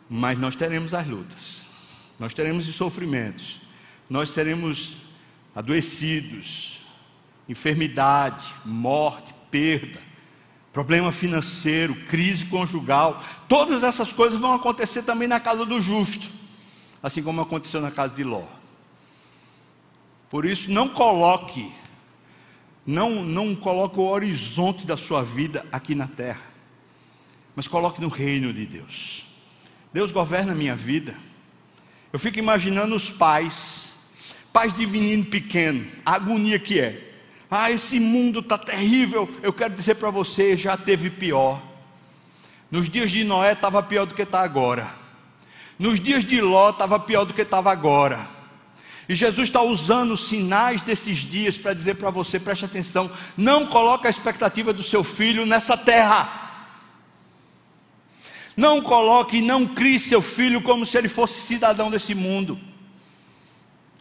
[0.09, 1.63] Mas nós teremos as lutas.
[2.19, 3.61] Nós teremos os sofrimentos.
[4.09, 4.97] Nós seremos
[5.55, 6.81] adoecidos,
[7.49, 10.01] enfermidade, morte, perda,
[10.73, 13.23] problema financeiro, crise conjugal.
[13.49, 16.31] Todas essas coisas vão acontecer também na casa do justo,
[17.03, 18.45] assim como aconteceu na casa de Ló.
[20.31, 21.73] Por isso, não coloque
[22.87, 26.43] não, não coloque o horizonte da sua vida aqui na terra,
[27.55, 29.25] mas coloque no reino de Deus.
[29.93, 31.17] Deus governa a minha vida.
[32.13, 33.97] Eu fico imaginando os pais,
[34.53, 37.11] pais de menino pequeno, a agonia que é.
[37.51, 39.29] Ah, esse mundo está terrível.
[39.43, 41.63] Eu quero dizer para você, já teve pior.
[42.71, 45.03] Nos dias de Noé estava pior do que está agora.
[45.79, 48.27] Nos dias de Ló estava pior do que estava agora.
[49.09, 53.67] E Jesus está usando os sinais desses dias para dizer para você: preste atenção, não
[53.67, 56.41] coloque a expectativa do seu filho nessa terra.
[58.57, 62.59] Não coloque e não crie seu filho como se ele fosse cidadão desse mundo.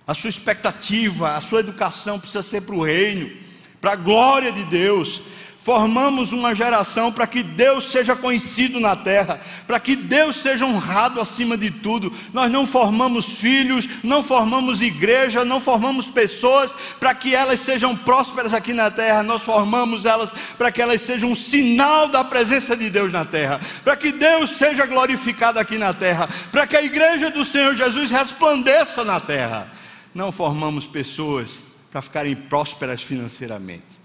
[0.05, 3.31] A sua expectativa, a sua educação precisa ser para o reino,
[3.79, 5.21] para a glória de Deus.
[5.61, 11.21] Formamos uma geração para que Deus seja conhecido na terra, para que Deus seja honrado
[11.21, 12.11] acima de tudo.
[12.33, 18.55] Nós não formamos filhos, não formamos igreja, não formamos pessoas para que elas sejam prósperas
[18.55, 22.89] aqui na terra, nós formamos elas para que elas sejam um sinal da presença de
[22.89, 27.29] Deus na terra, para que Deus seja glorificado aqui na terra, para que a igreja
[27.29, 29.71] do Senhor Jesus resplandeça na terra.
[30.13, 34.00] Não formamos pessoas para ficarem prósperas financeiramente.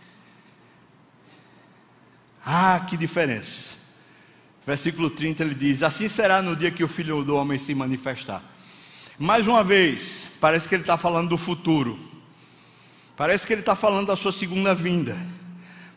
[2.48, 3.74] Ah, que diferença.
[4.64, 8.40] Versículo 30 ele diz: Assim será no dia que o filho do homem se manifestar.
[9.18, 11.98] Mais uma vez, parece que ele está falando do futuro.
[13.16, 15.16] Parece que ele está falando da sua segunda vinda.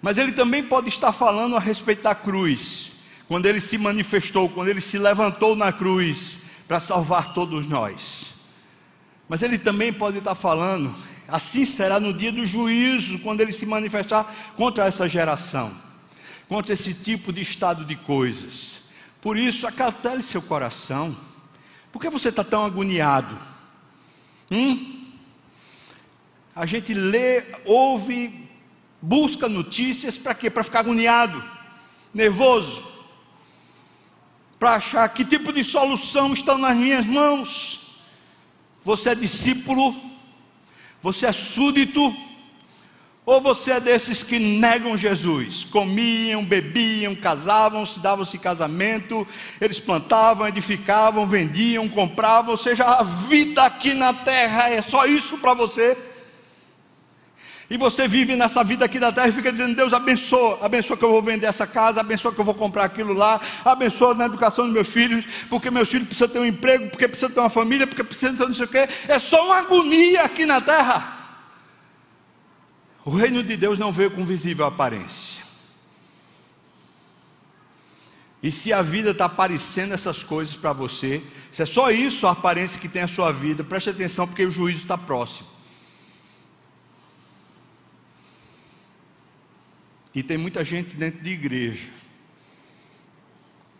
[0.01, 2.93] Mas ele também pode estar falando a respeito da cruz.
[3.27, 8.33] Quando ele se manifestou, quando ele se levantou na cruz para salvar todos nós.
[9.27, 10.95] Mas ele também pode estar falando,
[11.27, 15.88] assim será no dia do juízo, quando ele se manifestar contra essa geração
[16.49, 18.81] contra esse tipo de estado de coisas.
[19.21, 21.15] Por isso, acatele seu coração.
[21.91, 23.37] Por que você está tão agoniado?
[24.49, 25.05] Hum?
[26.55, 28.49] A gente lê, ouve,
[28.99, 30.49] busca notícias para quê?
[30.49, 31.41] Para ficar agoniado,
[32.11, 32.83] nervoso,
[34.57, 37.79] para achar que tipo de solução está nas minhas mãos.
[38.83, 39.95] Você é discípulo,
[41.01, 42.11] você é súdito,
[43.29, 45.63] ou você é desses que negam Jesus?
[45.63, 49.25] Comiam, bebiam, casavam, se davam-se casamento,
[49.61, 55.37] eles plantavam, edificavam, vendiam, compravam, ou seja, a vida aqui na terra é só isso
[55.37, 55.95] para você?
[57.69, 61.05] E você vive nessa vida aqui na terra e fica dizendo: Deus abençoa, abençoa que
[61.05, 64.65] eu vou vender essa casa, abençoa que eu vou comprar aquilo lá, abençoa na educação
[64.65, 67.85] dos meus filhos, porque meus filhos precisam ter um emprego, porque precisam ter uma família,
[67.85, 68.89] porque precisam ter não sei o quê.
[69.07, 71.18] É só uma agonia aqui na terra.
[73.05, 75.43] O reino de Deus não veio com visível aparência.
[78.41, 81.21] E se a vida está aparecendo essas coisas para você,
[81.51, 84.51] se é só isso a aparência que tem a sua vida, preste atenção porque o
[84.51, 85.47] juízo está próximo.
[90.15, 91.89] E tem muita gente dentro de igreja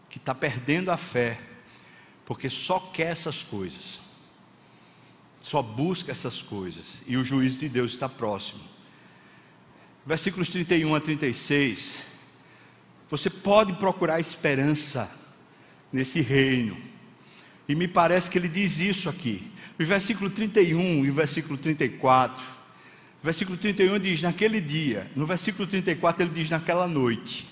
[0.10, 1.40] que está perdendo a fé,
[2.26, 4.00] porque só quer essas coisas,
[5.40, 8.69] só busca essas coisas, e o juízo de Deus está próximo
[10.10, 12.02] versículos 31 a 36,
[13.08, 15.08] você pode procurar esperança
[15.94, 16.76] nesse reino.
[17.68, 19.52] E me parece que ele diz isso aqui.
[19.80, 22.44] O versículo 31 e o versículo 34.
[22.44, 25.12] O versículo 31 diz: naquele dia.
[25.16, 27.48] No versículo 34 ele diz: naquela noite.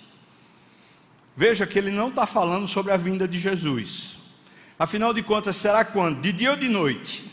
[1.35, 4.17] Veja que ele não está falando sobre a vinda de Jesus.
[4.79, 6.21] Afinal de contas, será quando?
[6.21, 7.31] De dia ou de noite?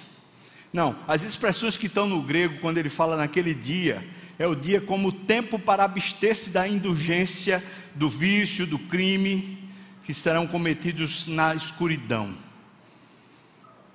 [0.74, 4.04] Não, as expressões que estão no grego, quando ele fala naquele dia,
[4.36, 7.62] é o dia como tempo para abster-se da indulgência,
[7.94, 9.70] do vício, do crime
[10.02, 12.36] que serão cometidos na escuridão.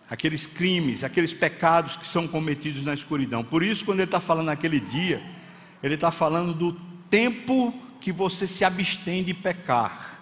[0.10, 3.44] Aqueles crimes, aqueles pecados que são cometidos na escuridão.
[3.44, 5.22] Por isso, quando ele está falando naquele dia,
[5.84, 6.72] ele está falando do
[7.10, 10.18] tempo que você se abstém de pecar.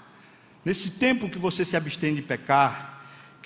[0.66, 2.97] Nesse tempo que você se abstém de pecar,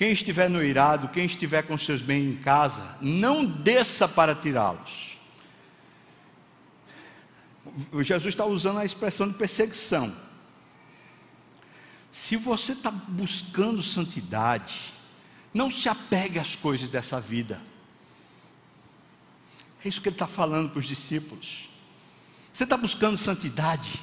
[0.01, 5.11] quem estiver no irado, quem estiver com seus bens em casa, não desça para tirá-los
[8.01, 10.11] Jesus está usando a expressão de perseguição.
[12.11, 14.91] Se você está buscando santidade,
[15.53, 17.61] não se apegue às coisas dessa vida.
[19.85, 21.69] É isso que ele está falando para os discípulos.
[22.51, 24.01] Você está buscando santidade,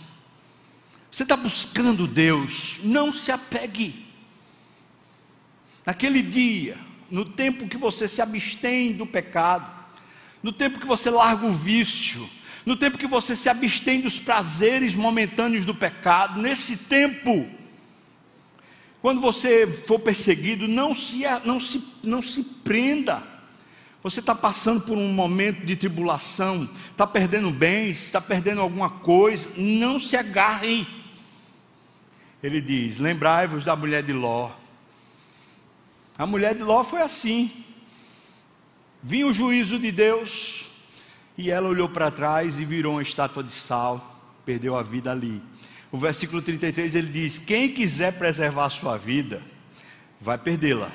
[1.11, 4.08] você está buscando Deus, não se apegue.
[5.89, 6.77] Naquele dia,
[7.11, 9.67] no tempo que você se abstém do pecado,
[10.43, 12.29] no tempo que você larga o vício,
[12.67, 17.49] no tempo que você se abstém dos prazeres momentâneos do pecado, nesse tempo,
[19.01, 23.23] quando você for perseguido, não se, não se, não se prenda.
[24.03, 29.49] Você está passando por um momento de tribulação, está perdendo bens, está perdendo alguma coisa,
[29.57, 30.87] não se agarre.
[32.43, 34.51] Ele diz: Lembrai-vos da mulher de Ló.
[36.19, 37.65] A mulher de Ló foi assim.
[39.01, 40.65] Vinha o juízo de Deus,
[41.37, 45.41] e ela olhou para trás e virou uma estátua de sal, perdeu a vida ali.
[45.93, 49.41] O versículo 33 ele diz: Quem quiser preservar a sua vida,
[50.21, 50.91] vai perdê-la.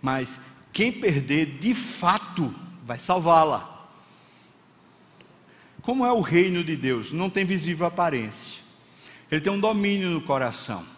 [0.00, 0.40] Mas
[0.72, 3.74] quem perder, de fato, vai salvá-la.
[5.82, 7.12] Como é o reino de Deus?
[7.12, 8.62] Não tem visível aparência.
[9.30, 10.95] Ele tem um domínio no coração.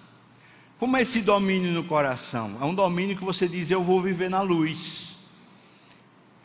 [0.78, 2.56] Como é esse domínio no coração?
[2.60, 5.16] É um domínio que você diz: Eu vou viver na luz.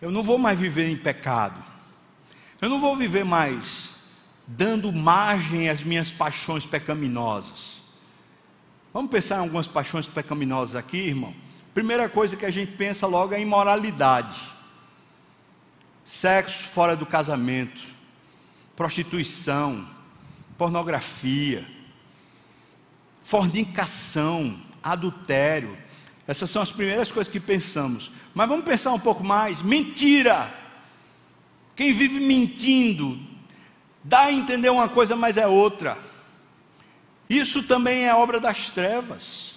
[0.02, 1.64] Eu não vou mais viver em pecado.
[2.60, 3.94] Eu não vou viver mais
[4.48, 7.82] dando margem às minhas paixões pecaminosas.
[8.94, 11.34] Vamos pensar em algumas paixões pecaminosas aqui, irmão?
[11.74, 14.40] Primeira coisa que a gente pensa logo é imoralidade.
[16.06, 17.82] Sexo fora do casamento,
[18.76, 19.88] prostituição,
[20.58, 21.66] pornografia,
[23.24, 25.76] fornicação, adultério.
[26.28, 28.12] Essas são as primeiras coisas que pensamos.
[28.36, 30.62] Mas vamos pensar um pouco mais: mentira.
[31.76, 33.18] Quem vive mentindo,
[34.04, 35.98] dá a entender uma coisa, mas é outra.
[37.28, 39.56] Isso também é obra das trevas.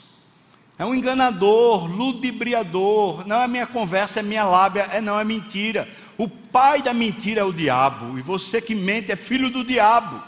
[0.78, 3.26] É um enganador, ludibriador.
[3.26, 5.86] Não é minha conversa, é minha lábia, é não é mentira.
[6.16, 10.22] O pai da mentira é o diabo, e você que mente é filho do diabo.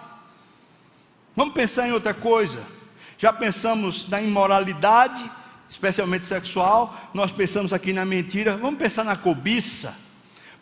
[1.35, 2.78] Vamos pensar em outra coisa.
[3.19, 5.29] Já pensamos na imoralidade,
[5.69, 9.95] especialmente sexual, nós pensamos aqui na mentira, vamos pensar na cobiça.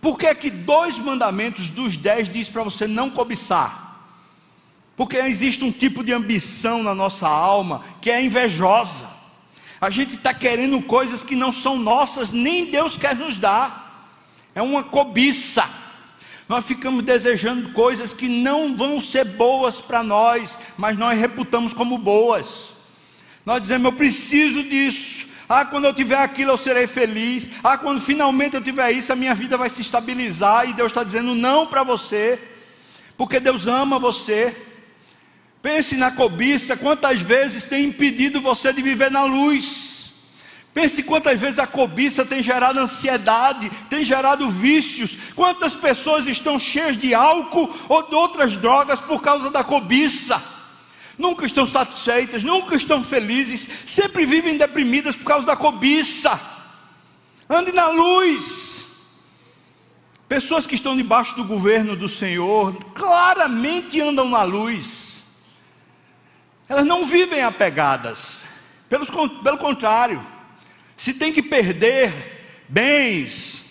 [0.00, 4.00] Por que é que dois mandamentos dos dez diz para você não cobiçar?
[4.96, 9.06] Porque existe um tipo de ambição na nossa alma que é invejosa.
[9.78, 14.08] A gente está querendo coisas que não são nossas, nem Deus quer nos dar.
[14.54, 15.68] É uma cobiça.
[16.48, 21.98] Nós ficamos desejando coisas que não vão ser boas para nós, mas nós reputamos como
[21.98, 22.72] boas.
[23.44, 25.26] Nós dizemos, eu preciso disso.
[25.48, 27.48] Ah, quando eu tiver aquilo eu serei feliz.
[27.62, 30.68] Ah, quando finalmente eu tiver isso, a minha vida vai se estabilizar.
[30.68, 32.40] E Deus está dizendo não para você,
[33.16, 34.56] porque Deus ama você.
[35.62, 39.95] Pense na cobiça, quantas vezes tem impedido você de viver na luz.
[40.76, 45.16] Pense quantas vezes a cobiça tem gerado ansiedade, tem gerado vícios.
[45.34, 50.42] Quantas pessoas estão cheias de álcool ou de outras drogas por causa da cobiça.
[51.16, 56.38] Nunca estão satisfeitas, nunca estão felizes, sempre vivem deprimidas por causa da cobiça.
[57.48, 58.86] Ande na luz.
[60.28, 65.16] Pessoas que estão debaixo do governo do Senhor claramente andam na luz
[66.68, 68.42] elas não vivem apegadas,
[68.88, 69.06] pelo,
[69.40, 70.35] pelo contrário,
[70.96, 72.12] se tem que perder
[72.68, 73.64] bens,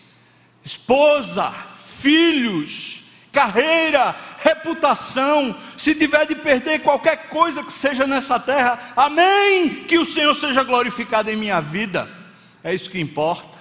[0.63, 9.83] esposa, filhos, carreira, reputação, se tiver de perder qualquer coisa que seja nessa terra, amém,
[9.85, 12.09] que o Senhor seja glorificado em minha vida,
[12.63, 13.59] é isso que importa,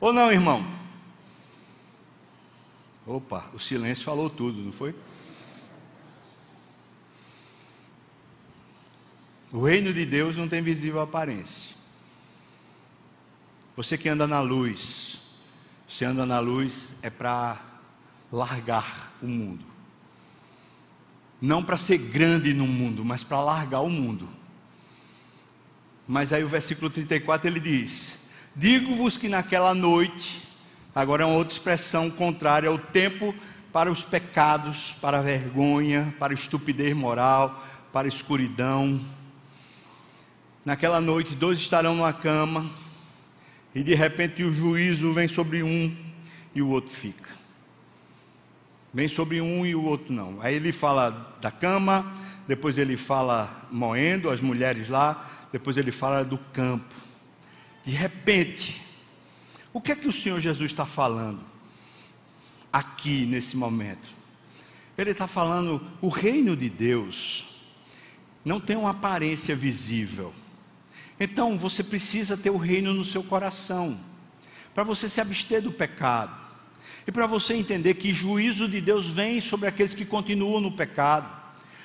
[0.00, 0.66] ou não, irmão?
[3.06, 4.94] Opa, o silêncio falou tudo, não foi?
[9.52, 11.75] O reino de Deus não tem visível aparência.
[13.76, 15.20] Você que anda na luz,
[15.86, 17.60] você anda na luz é para
[18.32, 19.64] largar o mundo.
[21.40, 24.28] Não para ser grande no mundo, mas para largar o mundo.
[26.08, 28.18] Mas aí o versículo 34 ele diz:
[28.54, 30.48] Digo-vos que naquela noite,
[30.94, 33.34] agora é uma outra expressão contrária ao tempo
[33.72, 37.62] para os pecados, para a vergonha, para a estupidez moral,
[37.92, 39.04] para a escuridão,
[40.66, 42.68] Naquela noite, dois estarão numa cama,
[43.76, 45.94] e de repente o juízo vem sobre um
[46.54, 47.30] e o outro fica.
[48.92, 50.40] Vem sobre um e o outro não.
[50.40, 52.10] Aí ele fala da cama,
[52.48, 56.94] depois ele fala moendo as mulheres lá, depois ele fala do campo.
[57.84, 58.80] De repente,
[59.74, 61.44] o que é que o Senhor Jesus está falando
[62.72, 64.08] aqui nesse momento?
[64.96, 67.62] Ele está falando, o reino de Deus
[68.42, 70.32] não tem uma aparência visível.
[71.18, 73.98] Então você precisa ter o reino no seu coração,
[74.74, 76.32] para você se abster do pecado,
[77.06, 81.26] e para você entender que juízo de Deus vem sobre aqueles que continuam no pecado,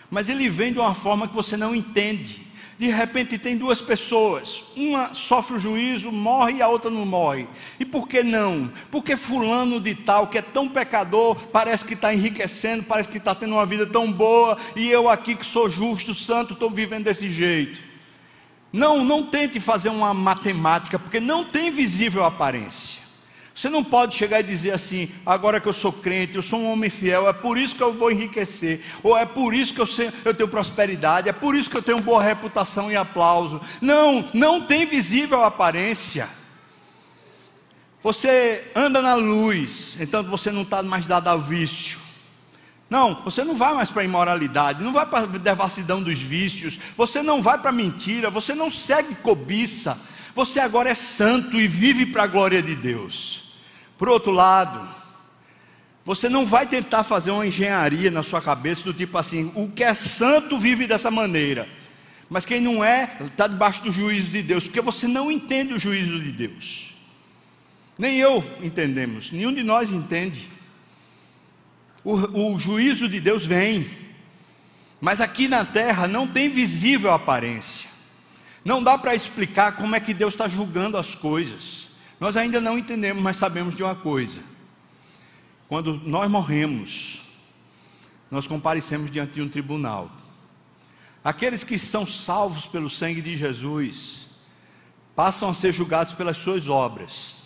[0.10, 2.52] mas ele vem de uma forma que você não entende.
[2.78, 7.48] De repente tem duas pessoas, uma sofre o juízo, morre e a outra não morre.
[7.80, 8.72] E por que não?
[8.90, 13.36] Porque fulano de tal, que é tão pecador, parece que está enriquecendo, parece que está
[13.36, 17.32] tendo uma vida tão boa, e eu aqui que sou justo, santo, estou vivendo desse
[17.32, 17.91] jeito.
[18.72, 23.02] Não, não tente fazer uma matemática, porque não tem visível aparência.
[23.54, 26.72] Você não pode chegar e dizer assim, agora que eu sou crente, eu sou um
[26.72, 29.86] homem fiel, é por isso que eu vou enriquecer, ou é por isso que eu,
[29.86, 33.60] sei, eu tenho prosperidade, é por isso que eu tenho boa reputação e aplauso.
[33.82, 36.30] Não, não tem visível aparência.
[38.02, 42.00] Você anda na luz, então você não está mais dado ao vício.
[42.92, 46.78] Não, você não vai mais para a imoralidade, não vai para a devassidão dos vícios,
[46.98, 49.98] você não vai para a mentira, você não segue cobiça,
[50.36, 53.54] você agora é santo e vive para a glória de Deus.
[53.98, 54.94] Por outro lado,
[56.04, 59.86] você não vai tentar fazer uma engenharia na sua cabeça do tipo assim: o que
[59.86, 61.70] é santo vive dessa maneira,
[62.30, 65.80] mas quem não é, está debaixo do juízo de Deus, porque você não entende o
[65.80, 66.94] juízo de Deus.
[67.98, 70.60] Nem eu entendemos, nenhum de nós entende.
[72.04, 73.90] O, o juízo de Deus vem,
[75.00, 77.90] mas aqui na terra não tem visível aparência.
[78.64, 81.90] Não dá para explicar como é que Deus está julgando as coisas.
[82.20, 84.42] Nós ainda não entendemos, mas sabemos de uma coisa:
[85.68, 87.22] quando nós morremos,
[88.30, 90.12] nós comparecemos diante de um tribunal.
[91.24, 94.28] Aqueles que são salvos pelo sangue de Jesus
[95.16, 97.41] passam a ser julgados pelas suas obras.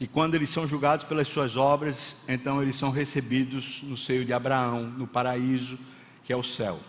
[0.00, 4.32] E quando eles são julgados pelas suas obras, então eles são recebidos no seio de
[4.32, 5.78] Abraão, no paraíso,
[6.24, 6.80] que é o céu.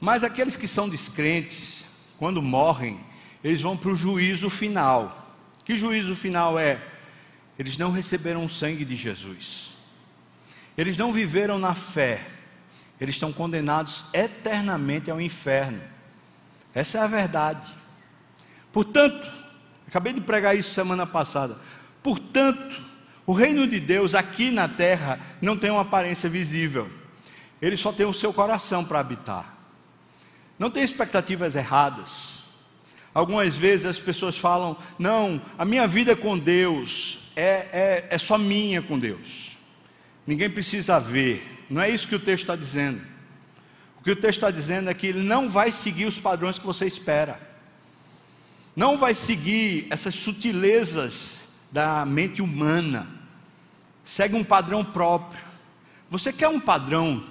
[0.00, 1.86] Mas aqueles que são descrentes,
[2.18, 3.00] quando morrem,
[3.42, 5.36] eles vão para o juízo final.
[5.64, 6.80] Que juízo final é?
[7.58, 9.72] Eles não receberam o sangue de Jesus.
[10.76, 12.26] Eles não viveram na fé.
[13.00, 15.80] Eles estão condenados eternamente ao inferno.
[16.74, 17.72] Essa é a verdade.
[18.72, 19.30] Portanto,
[19.94, 21.56] acabei de pregar isso semana passada.
[22.02, 22.82] Portanto,
[23.24, 26.90] o reino de Deus aqui na terra não tem uma aparência visível.
[27.62, 29.56] Ele só tem o seu coração para habitar.
[30.58, 32.42] Não tem expectativas erradas.
[33.14, 38.36] Algumas vezes as pessoas falam: não, a minha vida com Deus é, é, é só
[38.36, 39.56] minha com Deus.
[40.26, 41.64] Ninguém precisa ver.
[41.70, 43.00] Não é isso que o texto está dizendo.
[44.00, 46.66] O que o texto está dizendo é que ele não vai seguir os padrões que
[46.66, 47.53] você espera.
[48.76, 53.06] Não vai seguir essas sutilezas da mente humana.
[54.04, 55.40] Segue um padrão próprio.
[56.10, 57.24] Você quer um padrão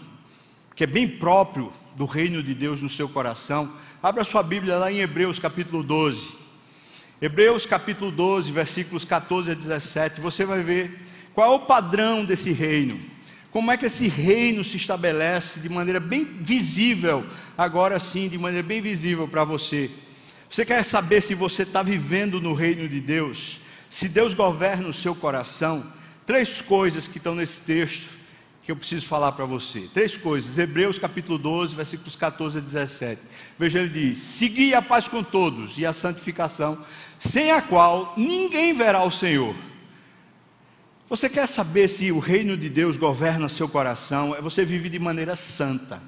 [0.76, 3.72] que é bem próprio do reino de Deus no seu coração,
[4.02, 6.34] abra sua Bíblia lá em Hebreus capítulo 12.
[7.22, 11.00] Hebreus capítulo 12, versículos 14 a 17, você vai ver
[11.34, 13.00] qual é o padrão desse reino.
[13.52, 17.24] Como é que esse reino se estabelece de maneira bem visível,
[17.58, 19.92] agora sim, de maneira bem visível para você.
[20.54, 23.60] Você quer saber se você está vivendo no reino de Deus?
[23.90, 25.92] Se Deus governa o seu coração?
[26.28, 28.08] Três coisas que estão nesse texto
[28.62, 29.90] que eu preciso falar para você.
[29.92, 30.60] Três coisas.
[30.60, 33.20] Hebreus capítulo 12, versículos 14 a 17.
[33.58, 36.86] Veja, ele diz: Segui a paz com todos e a santificação,
[37.18, 39.56] sem a qual ninguém verá o Senhor.
[41.10, 44.36] Você quer saber se o reino de Deus governa seu coração?
[44.36, 46.00] É você vive de maneira santa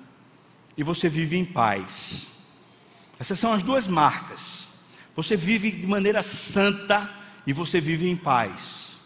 [0.77, 2.34] e você vive em paz.
[3.20, 4.68] Essas são as duas marcas.
[5.16, 7.09] Você vive de maneira santa
[7.47, 8.97] e você vive em paz.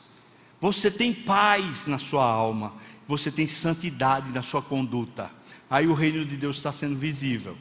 [0.60, 2.74] Você tem paz na sua alma
[3.10, 5.32] você tem santidade na sua conduta.
[5.68, 7.58] Aí o reino de Deus está sendo visível.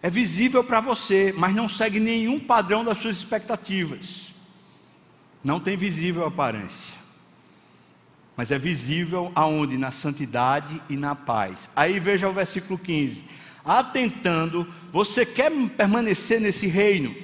[0.00, 4.32] É visível para você, mas não segue nenhum padrão das suas expectativas.
[5.42, 6.94] Não tem visível aparência.
[8.36, 9.76] Mas é visível aonde?
[9.76, 11.68] Na santidade e na paz.
[11.74, 13.24] Aí veja o versículo 15.
[13.64, 17.14] Atentando, você quer permanecer nesse reino?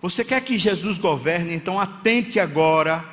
[0.00, 1.54] Você quer que Jesus governe?
[1.54, 3.04] Então atente agora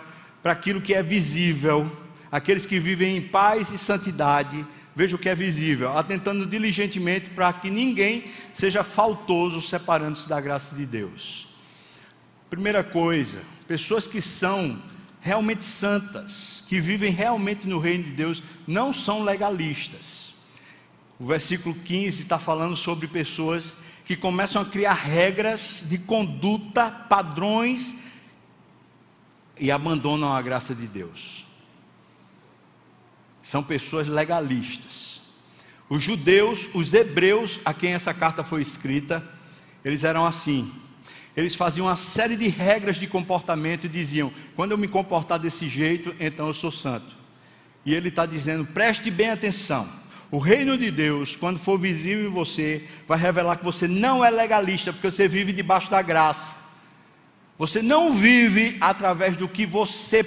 [0.42, 1.90] para aquilo que é visível
[2.32, 4.66] aqueles que vivem em paz e santidade,
[4.96, 8.24] veja o que é visível, atentando diligentemente para que ninguém
[8.54, 11.50] seja faltoso separando-se da graça de Deus.
[12.50, 14.82] Primeira coisa, pessoas que são
[15.20, 20.20] realmente santas, que vivem realmente no reino de Deus, não são legalistas.
[21.22, 27.93] O versículo 15 está falando sobre pessoas que começam a criar regras de conduta, padrões
[29.59, 31.45] e abandonam a graça de Deus.
[33.43, 35.22] São pessoas legalistas.
[35.88, 39.24] Os judeus, os hebreus a quem essa carta foi escrita,
[39.86, 40.74] eles eram assim.
[41.38, 45.69] Eles faziam uma série de regras de comportamento e diziam: quando eu me comportar desse
[45.69, 47.15] jeito, então eu sou santo.
[47.86, 50.01] E ele está dizendo: preste bem atenção.
[50.32, 54.30] O reino de Deus, quando for visível em você, vai revelar que você não é
[54.30, 56.56] legalista, porque você vive debaixo da graça.
[57.58, 60.24] Você não vive através do que você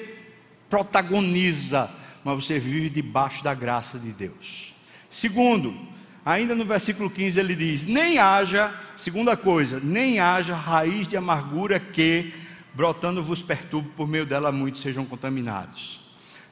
[0.69, 1.91] protagoniza,
[2.23, 4.75] mas você vive debaixo da graça de Deus.
[5.09, 5.75] Segundo,
[6.23, 11.81] ainda no versículo 15 ele diz: Nem haja, segunda coisa, nem haja raiz de amargura
[11.81, 12.35] que,
[12.75, 16.04] brotando vos perturbe, por meio dela muitos sejam contaminados.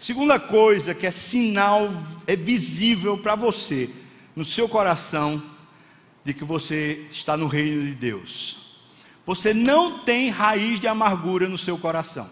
[0.03, 1.89] Segunda coisa que é sinal,
[2.27, 3.89] é visível para você,
[4.35, 5.41] no seu coração,
[6.25, 8.81] de que você está no reino de Deus.
[9.25, 12.29] Você não tem raiz de amargura no seu coração.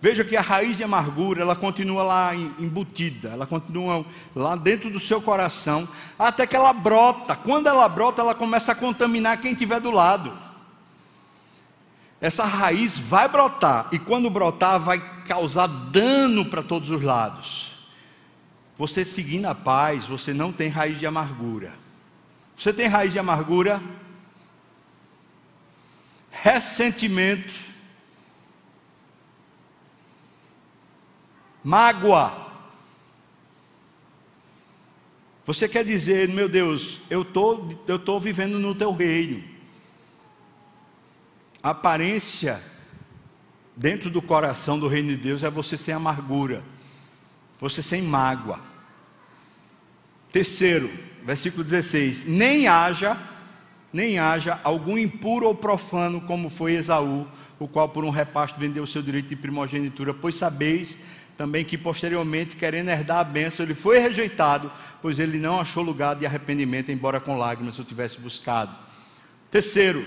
[0.00, 5.00] Veja que a raiz de amargura, ela continua lá embutida, ela continua lá dentro do
[5.00, 7.34] seu coração, até que ela brota.
[7.34, 10.43] Quando ela brota, ela começa a contaminar quem estiver do lado.
[12.24, 17.74] Essa raiz vai brotar, e quando brotar, vai causar dano para todos os lados.
[18.76, 21.74] Você seguindo a paz, você não tem raiz de amargura.
[22.56, 23.78] Você tem raiz de amargura?
[26.30, 27.54] Ressentimento
[31.62, 32.42] mágoa.
[35.44, 39.53] Você quer dizer, meu Deus, eu tô, eu tô vivendo no teu reino.
[41.64, 42.60] A aparência
[43.74, 46.62] dentro do coração do reino de Deus é você sem amargura,
[47.58, 48.60] você sem mágoa.
[50.30, 50.90] Terceiro,
[51.24, 53.16] versículo 16: nem haja,
[53.90, 57.26] nem haja algum impuro ou profano, como foi Esaú,
[57.58, 60.98] o qual por um repasto vendeu o seu direito de primogenitura, pois sabeis
[61.34, 66.14] também que posteriormente, querendo herdar a bênção, ele foi rejeitado, pois ele não achou lugar
[66.14, 68.76] de arrependimento, embora com lágrimas eu tivesse buscado.
[69.50, 70.04] Terceiro,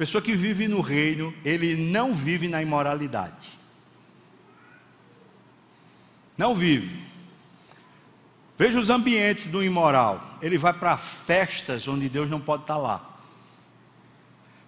[0.00, 3.60] pessoa que vive no reino, ele não vive na imoralidade.
[6.38, 7.04] Não vive.
[8.56, 10.38] Veja os ambientes do imoral.
[10.40, 13.10] Ele vai para festas onde Deus não pode estar lá.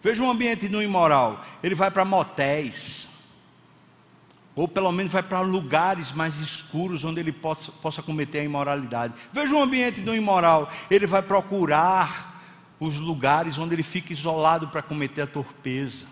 [0.03, 1.43] Veja um ambiente do imoral.
[1.62, 3.09] Ele vai para motéis
[4.55, 9.14] ou pelo menos vai para lugares mais escuros onde ele possa, possa cometer a imoralidade.
[9.33, 12.32] Veja o ambiente do imoral, ele vai procurar
[12.83, 16.07] os lugares onde ele fica isolado para cometer a torpeza.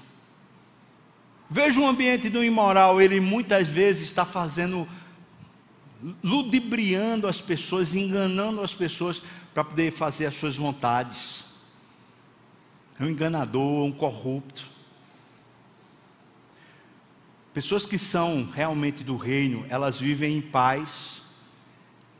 [1.48, 4.88] Veja o ambiente do imoral, ele muitas vezes está fazendo,
[6.22, 9.20] ludibriando as pessoas, enganando as pessoas
[9.52, 11.44] para poder fazer as suas vontades.
[13.00, 14.64] É um enganador, um corrupto.
[17.52, 21.22] Pessoas que são realmente do reino, elas vivem em paz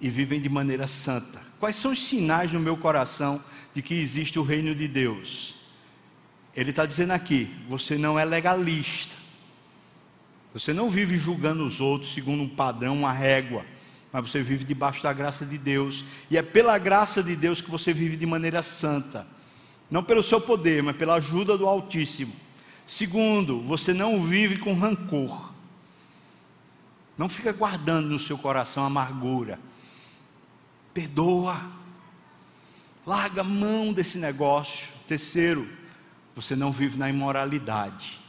[0.01, 1.50] e vivem de maneira santa.
[1.61, 3.45] Quais são os sinais no meu coração
[3.75, 5.55] de que existe o reino de Deus?
[6.57, 9.15] Ele está dizendo aqui: você não é legalista,
[10.55, 13.67] você não vive julgando os outros segundo um padrão, uma régua,
[14.11, 17.71] mas você vive debaixo da graça de Deus, e é pela graça de Deus que
[17.71, 19.27] você vive de maneira santa,
[19.91, 22.33] não pelo seu poder, mas pela ajuda do Altíssimo.
[22.87, 25.53] Segundo, você não vive com rancor.
[27.19, 29.61] Não fica guardando no seu coração amargura.
[30.95, 31.61] Perdoa.
[33.07, 34.89] Larga mão desse negócio.
[35.07, 35.69] Terceiro,
[36.35, 38.21] você não vive na imoralidade.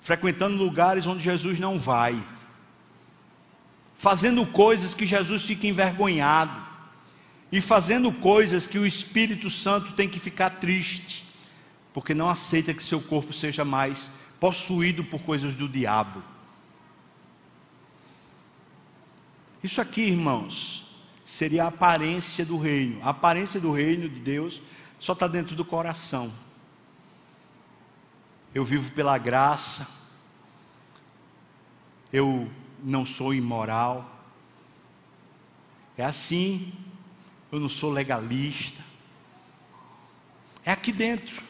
[0.00, 2.22] Frequentando lugares onde Jesus não vai.
[3.96, 6.68] Fazendo coisas que Jesus fica envergonhado.
[7.52, 11.30] E fazendo coisas que o Espírito Santo tem que ficar triste
[11.92, 16.22] porque não aceita que seu corpo seja mais possuído por coisas do diabo.
[19.62, 20.79] Isso aqui, irmãos,
[21.30, 23.00] seria a aparência do reino.
[23.04, 24.60] A aparência do reino de Deus
[24.98, 26.34] só está dentro do coração.
[28.52, 29.88] Eu vivo pela graça,
[32.12, 32.50] eu
[32.82, 34.26] não sou imoral.
[35.96, 36.72] É assim,
[37.52, 38.84] eu não sou legalista.
[40.64, 41.44] É aqui dentro.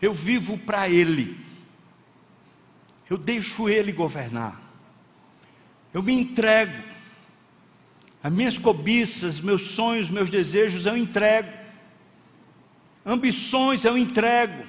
[0.00, 1.38] Eu vivo para Ele.
[3.08, 4.58] Eu deixo Ele governar.
[5.92, 6.97] Eu me entrego.
[8.22, 11.48] As minhas cobiças, meus sonhos, meus desejos eu entrego.
[13.06, 14.64] Ambições eu entrego.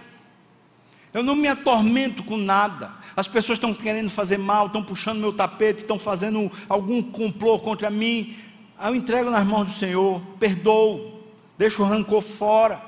[1.11, 2.91] Eu não me atormento com nada.
[3.15, 7.89] As pessoas estão querendo fazer mal, estão puxando meu tapete, estão fazendo algum complô contra
[7.89, 8.37] mim.
[8.81, 11.23] Eu entrego nas mãos do Senhor, perdoo,
[11.57, 12.81] deixo o rancor fora.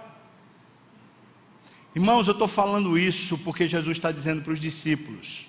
[1.96, 5.48] Irmãos, eu estou falando isso porque Jesus está dizendo para os discípulos.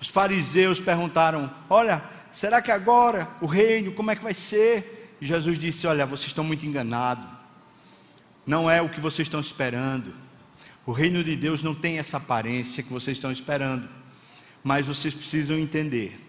[0.00, 2.04] Os fariseus perguntaram: Olha,
[2.36, 5.16] será que agora o reino, como é que vai ser?
[5.20, 7.24] E Jesus disse: Olha, vocês estão muito enganados.
[8.46, 10.14] Não é o que vocês estão esperando.
[10.84, 13.88] O reino de Deus não tem essa aparência que vocês estão esperando.
[14.62, 16.20] Mas vocês precisam entender: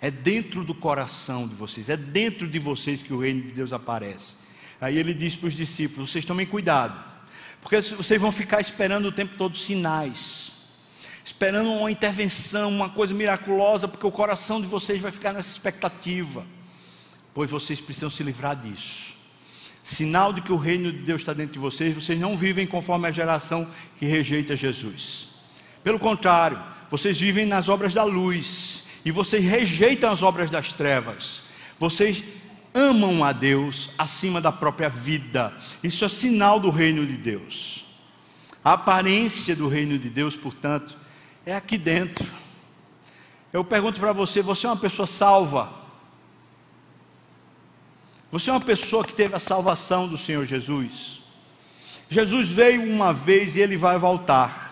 [0.00, 3.72] é dentro do coração de vocês, é dentro de vocês que o reino de Deus
[3.72, 4.36] aparece.
[4.80, 7.08] Aí ele diz para os discípulos: Vocês tomem cuidado
[7.60, 10.52] porque vocês vão ficar esperando o tempo todo sinais,
[11.28, 16.42] esperando uma intervenção, uma coisa miraculosa, porque o coração de vocês vai ficar nessa expectativa.
[17.34, 19.14] Pois vocês precisam se livrar disso.
[19.84, 23.06] Sinal de que o reino de Deus está dentro de vocês, vocês não vivem conforme
[23.06, 23.68] a geração
[23.98, 25.28] que rejeita Jesus.
[25.84, 26.58] Pelo contrário,
[26.90, 31.42] vocês vivem nas obras da luz e vocês rejeitam as obras das trevas.
[31.78, 32.24] Vocês
[32.72, 35.52] amam a Deus acima da própria vida.
[35.82, 37.84] Isso é sinal do reino de Deus.
[38.64, 40.96] A aparência do reino de Deus, portanto,
[41.48, 42.26] é aqui dentro.
[43.52, 45.72] Eu pergunto para você: você é uma pessoa salva?
[48.30, 51.22] Você é uma pessoa que teve a salvação do Senhor Jesus?
[52.10, 54.68] Jesus veio uma vez e ele vai voltar.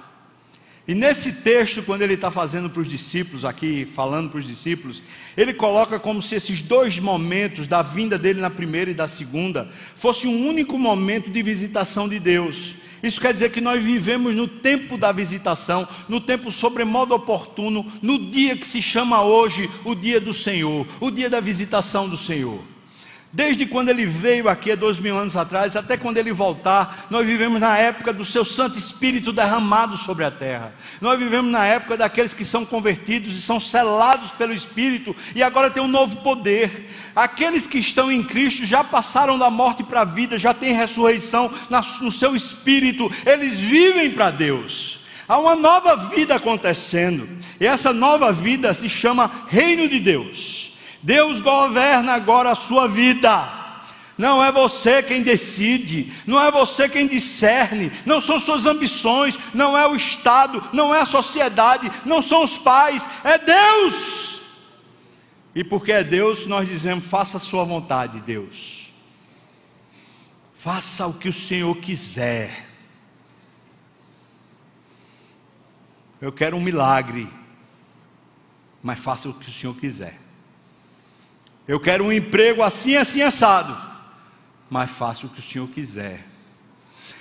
[0.86, 5.02] E nesse texto, quando ele está fazendo para os discípulos, aqui falando para os discípulos,
[5.36, 9.68] ele coloca como se esses dois momentos, da vinda dele na primeira e da segunda,
[9.94, 12.76] fosse um único momento de visitação de Deus.
[13.02, 18.18] Isso quer dizer que nós vivemos no tempo da visitação, no tempo sobremodo oportuno, no
[18.30, 22.75] dia que se chama hoje o dia do Senhor, o dia da visitação do Senhor.
[23.36, 27.60] Desde quando ele veio aqui dois mil anos atrás, até quando ele voltar, nós vivemos
[27.60, 30.72] na época do seu Santo Espírito derramado sobre a terra.
[31.02, 35.68] Nós vivemos na época daqueles que são convertidos e são selados pelo Espírito e agora
[35.68, 36.90] tem um novo poder.
[37.14, 41.52] Aqueles que estão em Cristo já passaram da morte para a vida, já têm ressurreição
[42.00, 45.00] no seu espírito, eles vivem para Deus.
[45.28, 47.28] Há uma nova vida acontecendo,
[47.60, 50.65] e essa nova vida se chama Reino de Deus.
[51.06, 53.48] Deus governa agora a sua vida.
[54.18, 59.78] Não é você quem decide, não é você quem discerne, não são suas ambições, não
[59.78, 64.42] é o Estado, não é a sociedade, não são os pais, é Deus.
[65.54, 68.92] E porque é Deus, nós dizemos: faça a sua vontade, Deus.
[70.56, 72.66] Faça o que o Senhor quiser.
[76.20, 77.28] Eu quero um milagre,
[78.82, 80.25] mas faça o que o Senhor quiser.
[81.66, 83.76] Eu quero um emprego assim, assim, assado.
[84.70, 86.24] Mas faça o que o Senhor quiser.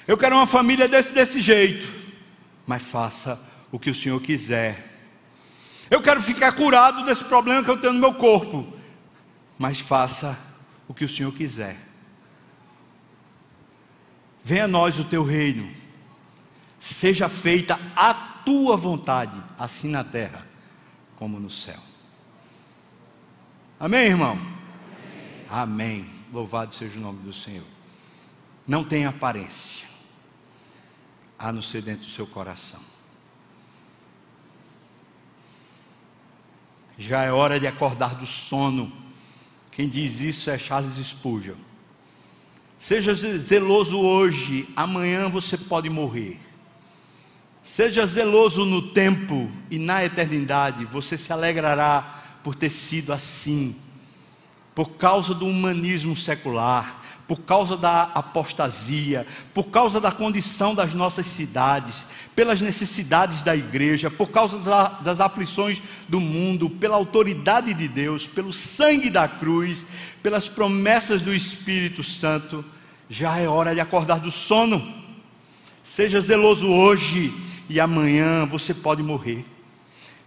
[0.07, 1.91] Eu quero uma família desse, desse jeito.
[2.65, 3.39] Mas faça
[3.71, 4.93] o que o Senhor quiser.
[5.89, 8.73] Eu quero ficar curado desse problema que eu tenho no meu corpo.
[9.57, 10.37] Mas faça
[10.87, 11.77] o que o Senhor quiser.
[14.43, 15.67] Venha a nós o teu reino.
[16.79, 20.45] Seja feita a tua vontade, assim na terra
[21.15, 21.84] como no céu.
[23.79, 24.37] Amém, irmão?
[25.49, 26.03] Amém.
[26.03, 26.09] Amém.
[26.31, 27.65] Louvado seja o nome do Senhor.
[28.67, 29.87] Não tem aparência,
[31.37, 32.79] a não ser dentro do seu coração.
[36.97, 38.91] Já é hora de acordar do sono.
[39.71, 41.57] Quem diz isso é Charles Spurgeon.
[42.79, 46.39] Seja zeloso hoje, amanhã você pode morrer.
[47.61, 53.75] Seja zeloso no tempo e na eternidade, você se alegrará por ter sido assim,
[54.75, 61.25] por causa do humanismo secular, por causa da apostasia, por causa da condição das nossas
[61.25, 64.59] cidades, pelas necessidades da igreja, por causa
[65.01, 69.87] das aflições do mundo, pela autoridade de Deus, pelo sangue da cruz,
[70.21, 72.63] pelas promessas do Espírito Santo,
[73.09, 74.87] já é hora de acordar do sono.
[75.81, 77.33] Seja zeloso hoje
[77.67, 79.54] e amanhã você pode morrer.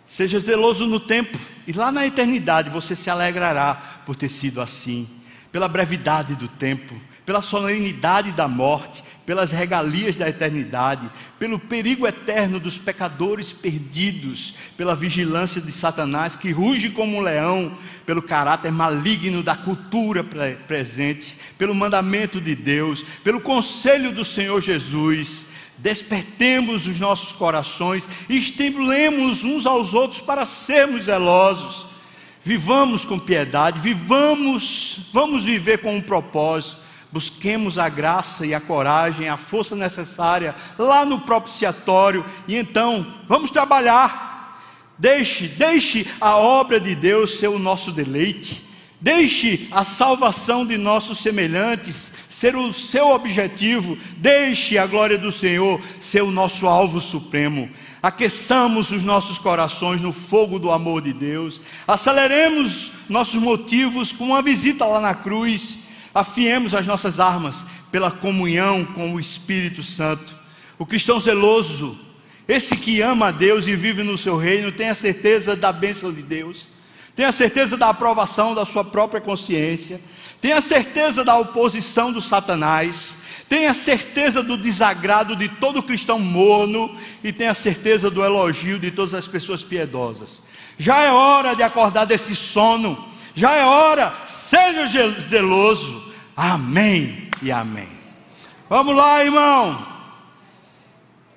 [0.09, 3.75] Seja zeloso no tempo, e lá na eternidade você se alegrará
[4.07, 5.07] por ter sido assim,
[5.53, 12.59] pela brevidade do tempo, pela solenidade da morte, pelas regalias da eternidade, pelo perigo eterno
[12.59, 19.43] dos pecadores perdidos, pela vigilância de Satanás que ruge como um leão, pelo caráter maligno
[19.43, 20.25] da cultura
[20.67, 25.48] presente, pelo mandamento de Deus, pelo conselho do Senhor Jesus
[25.79, 31.87] despertemos os nossos corações estimulemos uns aos outros para sermos zelosos.
[32.43, 36.89] Vivamos com piedade, vivamos, vamos viver com um propósito.
[37.11, 43.51] Busquemos a graça e a coragem, a força necessária lá no propiciatório e então vamos
[43.51, 44.61] trabalhar.
[44.99, 48.68] Deixe, deixe a obra de Deus ser o nosso deleite.
[49.01, 55.81] Deixe a salvação de nossos semelhantes ser o seu objetivo, deixe a glória do Senhor
[56.01, 57.71] ser o nosso alvo supremo.
[58.03, 64.43] Aqueçamos os nossos corações no fogo do amor de Deus, aceleremos nossos motivos com uma
[64.43, 65.79] visita lá na cruz,
[66.13, 70.37] afiemos as nossas armas pela comunhão com o Espírito Santo.
[70.77, 71.97] O cristão zeloso,
[72.49, 76.13] esse que ama a Deus e vive no seu reino, tem a certeza da bênção
[76.13, 76.67] de Deus
[77.19, 80.01] tenha certeza da aprovação da sua própria consciência,
[80.41, 83.17] tenha certeza da oposição do Satanás,
[83.49, 89.17] tenha certeza do desagrado de todo cristão morno e tenha certeza do elogio de todas
[89.17, 90.45] as pessoas piedosas.
[90.79, 96.13] Já é hora de acordar desse sono, já é hora, seja zeloso.
[96.37, 97.89] Amém e amém.
[98.71, 99.85] Vamos lá, irmão.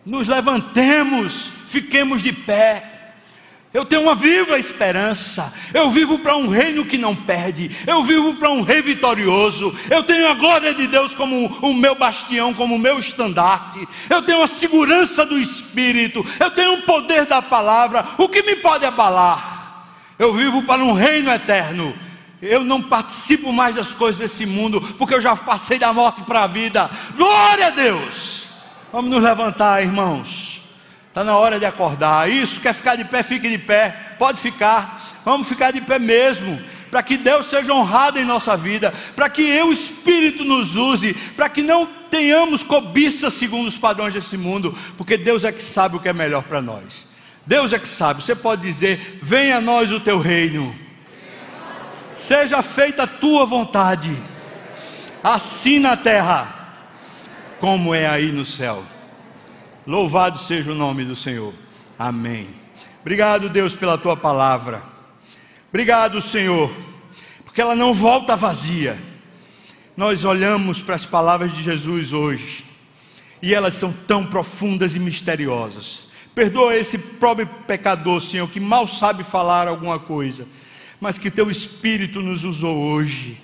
[0.06, 2.91] Nos levantemos, fiquemos de pé.
[3.74, 5.54] Eu tenho uma viva esperança.
[5.74, 7.72] Eu vivo para um reino que não perde.
[7.88, 9.74] Eu vivo para um rei vitorioso.
[9.90, 13.88] Eu tenho a glória de Deus como o meu bastião, como o meu estandarte.
[14.10, 16.26] Eu tenho a segurança do Espírito.
[16.38, 18.06] Eu tenho o poder da palavra.
[18.18, 19.86] O que me pode abalar?
[20.20, 21.96] Eu vivo para um reino eterno.
[22.42, 26.44] Eu não participo mais das coisas desse mundo, porque eu já passei da morte para
[26.44, 26.90] a vida.
[27.16, 28.48] Glória a Deus!
[28.92, 30.51] Vamos nos levantar, irmãos.
[31.12, 32.32] Está na hora de acordar.
[32.32, 34.16] Isso, quer ficar de pé, fique de pé.
[34.18, 35.20] Pode ficar.
[35.26, 36.58] Vamos ficar de pé mesmo.
[36.90, 41.48] para que Deus seja honrado em nossa vida, para que eu, Espírito, nos use, para
[41.48, 46.00] que não tenhamos cobiça segundo os padrões desse mundo, porque Deus é que sabe o
[46.02, 47.08] que é melhor para nós.
[47.46, 48.22] Deus é que sabe.
[48.22, 50.76] Você pode dizer: Venha a nós o teu reino,
[52.14, 54.14] seja feita a tua vontade,
[55.24, 56.76] assim na terra,
[57.60, 58.84] como é aí no céu.
[59.86, 61.54] Louvado seja o nome do Senhor.
[61.98, 62.48] Amém.
[63.02, 64.84] Obrigado, Deus, pela tua palavra.
[65.70, 66.72] Obrigado, Senhor,
[67.44, 68.96] porque ela não volta vazia.
[69.98, 72.64] Nós olhamos para as palavras de Jesus hoje
[73.42, 76.04] e elas são tão profundas e misteriosas.
[76.36, 80.48] Perdoa esse pobre pecador, Senhor, que mal sabe falar alguma coisa,
[81.00, 83.42] mas que teu Espírito nos usou hoje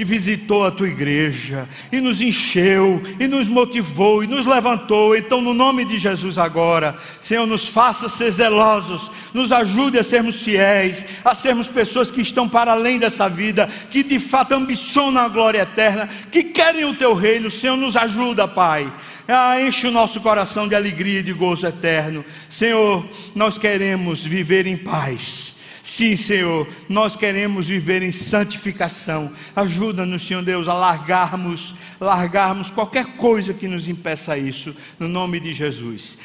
[0.00, 5.14] e visitou a tua igreja, e nos encheu, e nos motivou, e nos levantou.
[5.14, 10.42] Então, no nome de Jesus, agora, Senhor, nos faça ser zelosos, nos ajude a sermos
[10.42, 15.28] fiéis, a sermos pessoas que estão para além dessa vida, que de fato ambicionam a
[15.28, 17.50] glória eterna, que querem o teu reino.
[17.50, 18.90] Senhor, nos ajuda, Pai.
[19.28, 22.24] Ah, enche o nosso coração de alegria e de gozo eterno.
[22.48, 25.59] Senhor, nós queremos viver em paz
[25.90, 29.32] Sim, Senhor, nós queremos viver em santificação.
[29.56, 35.52] Ajuda-nos, Senhor Deus, a largarmos, largarmos qualquer coisa que nos impeça isso, no nome de
[35.52, 36.16] Jesus.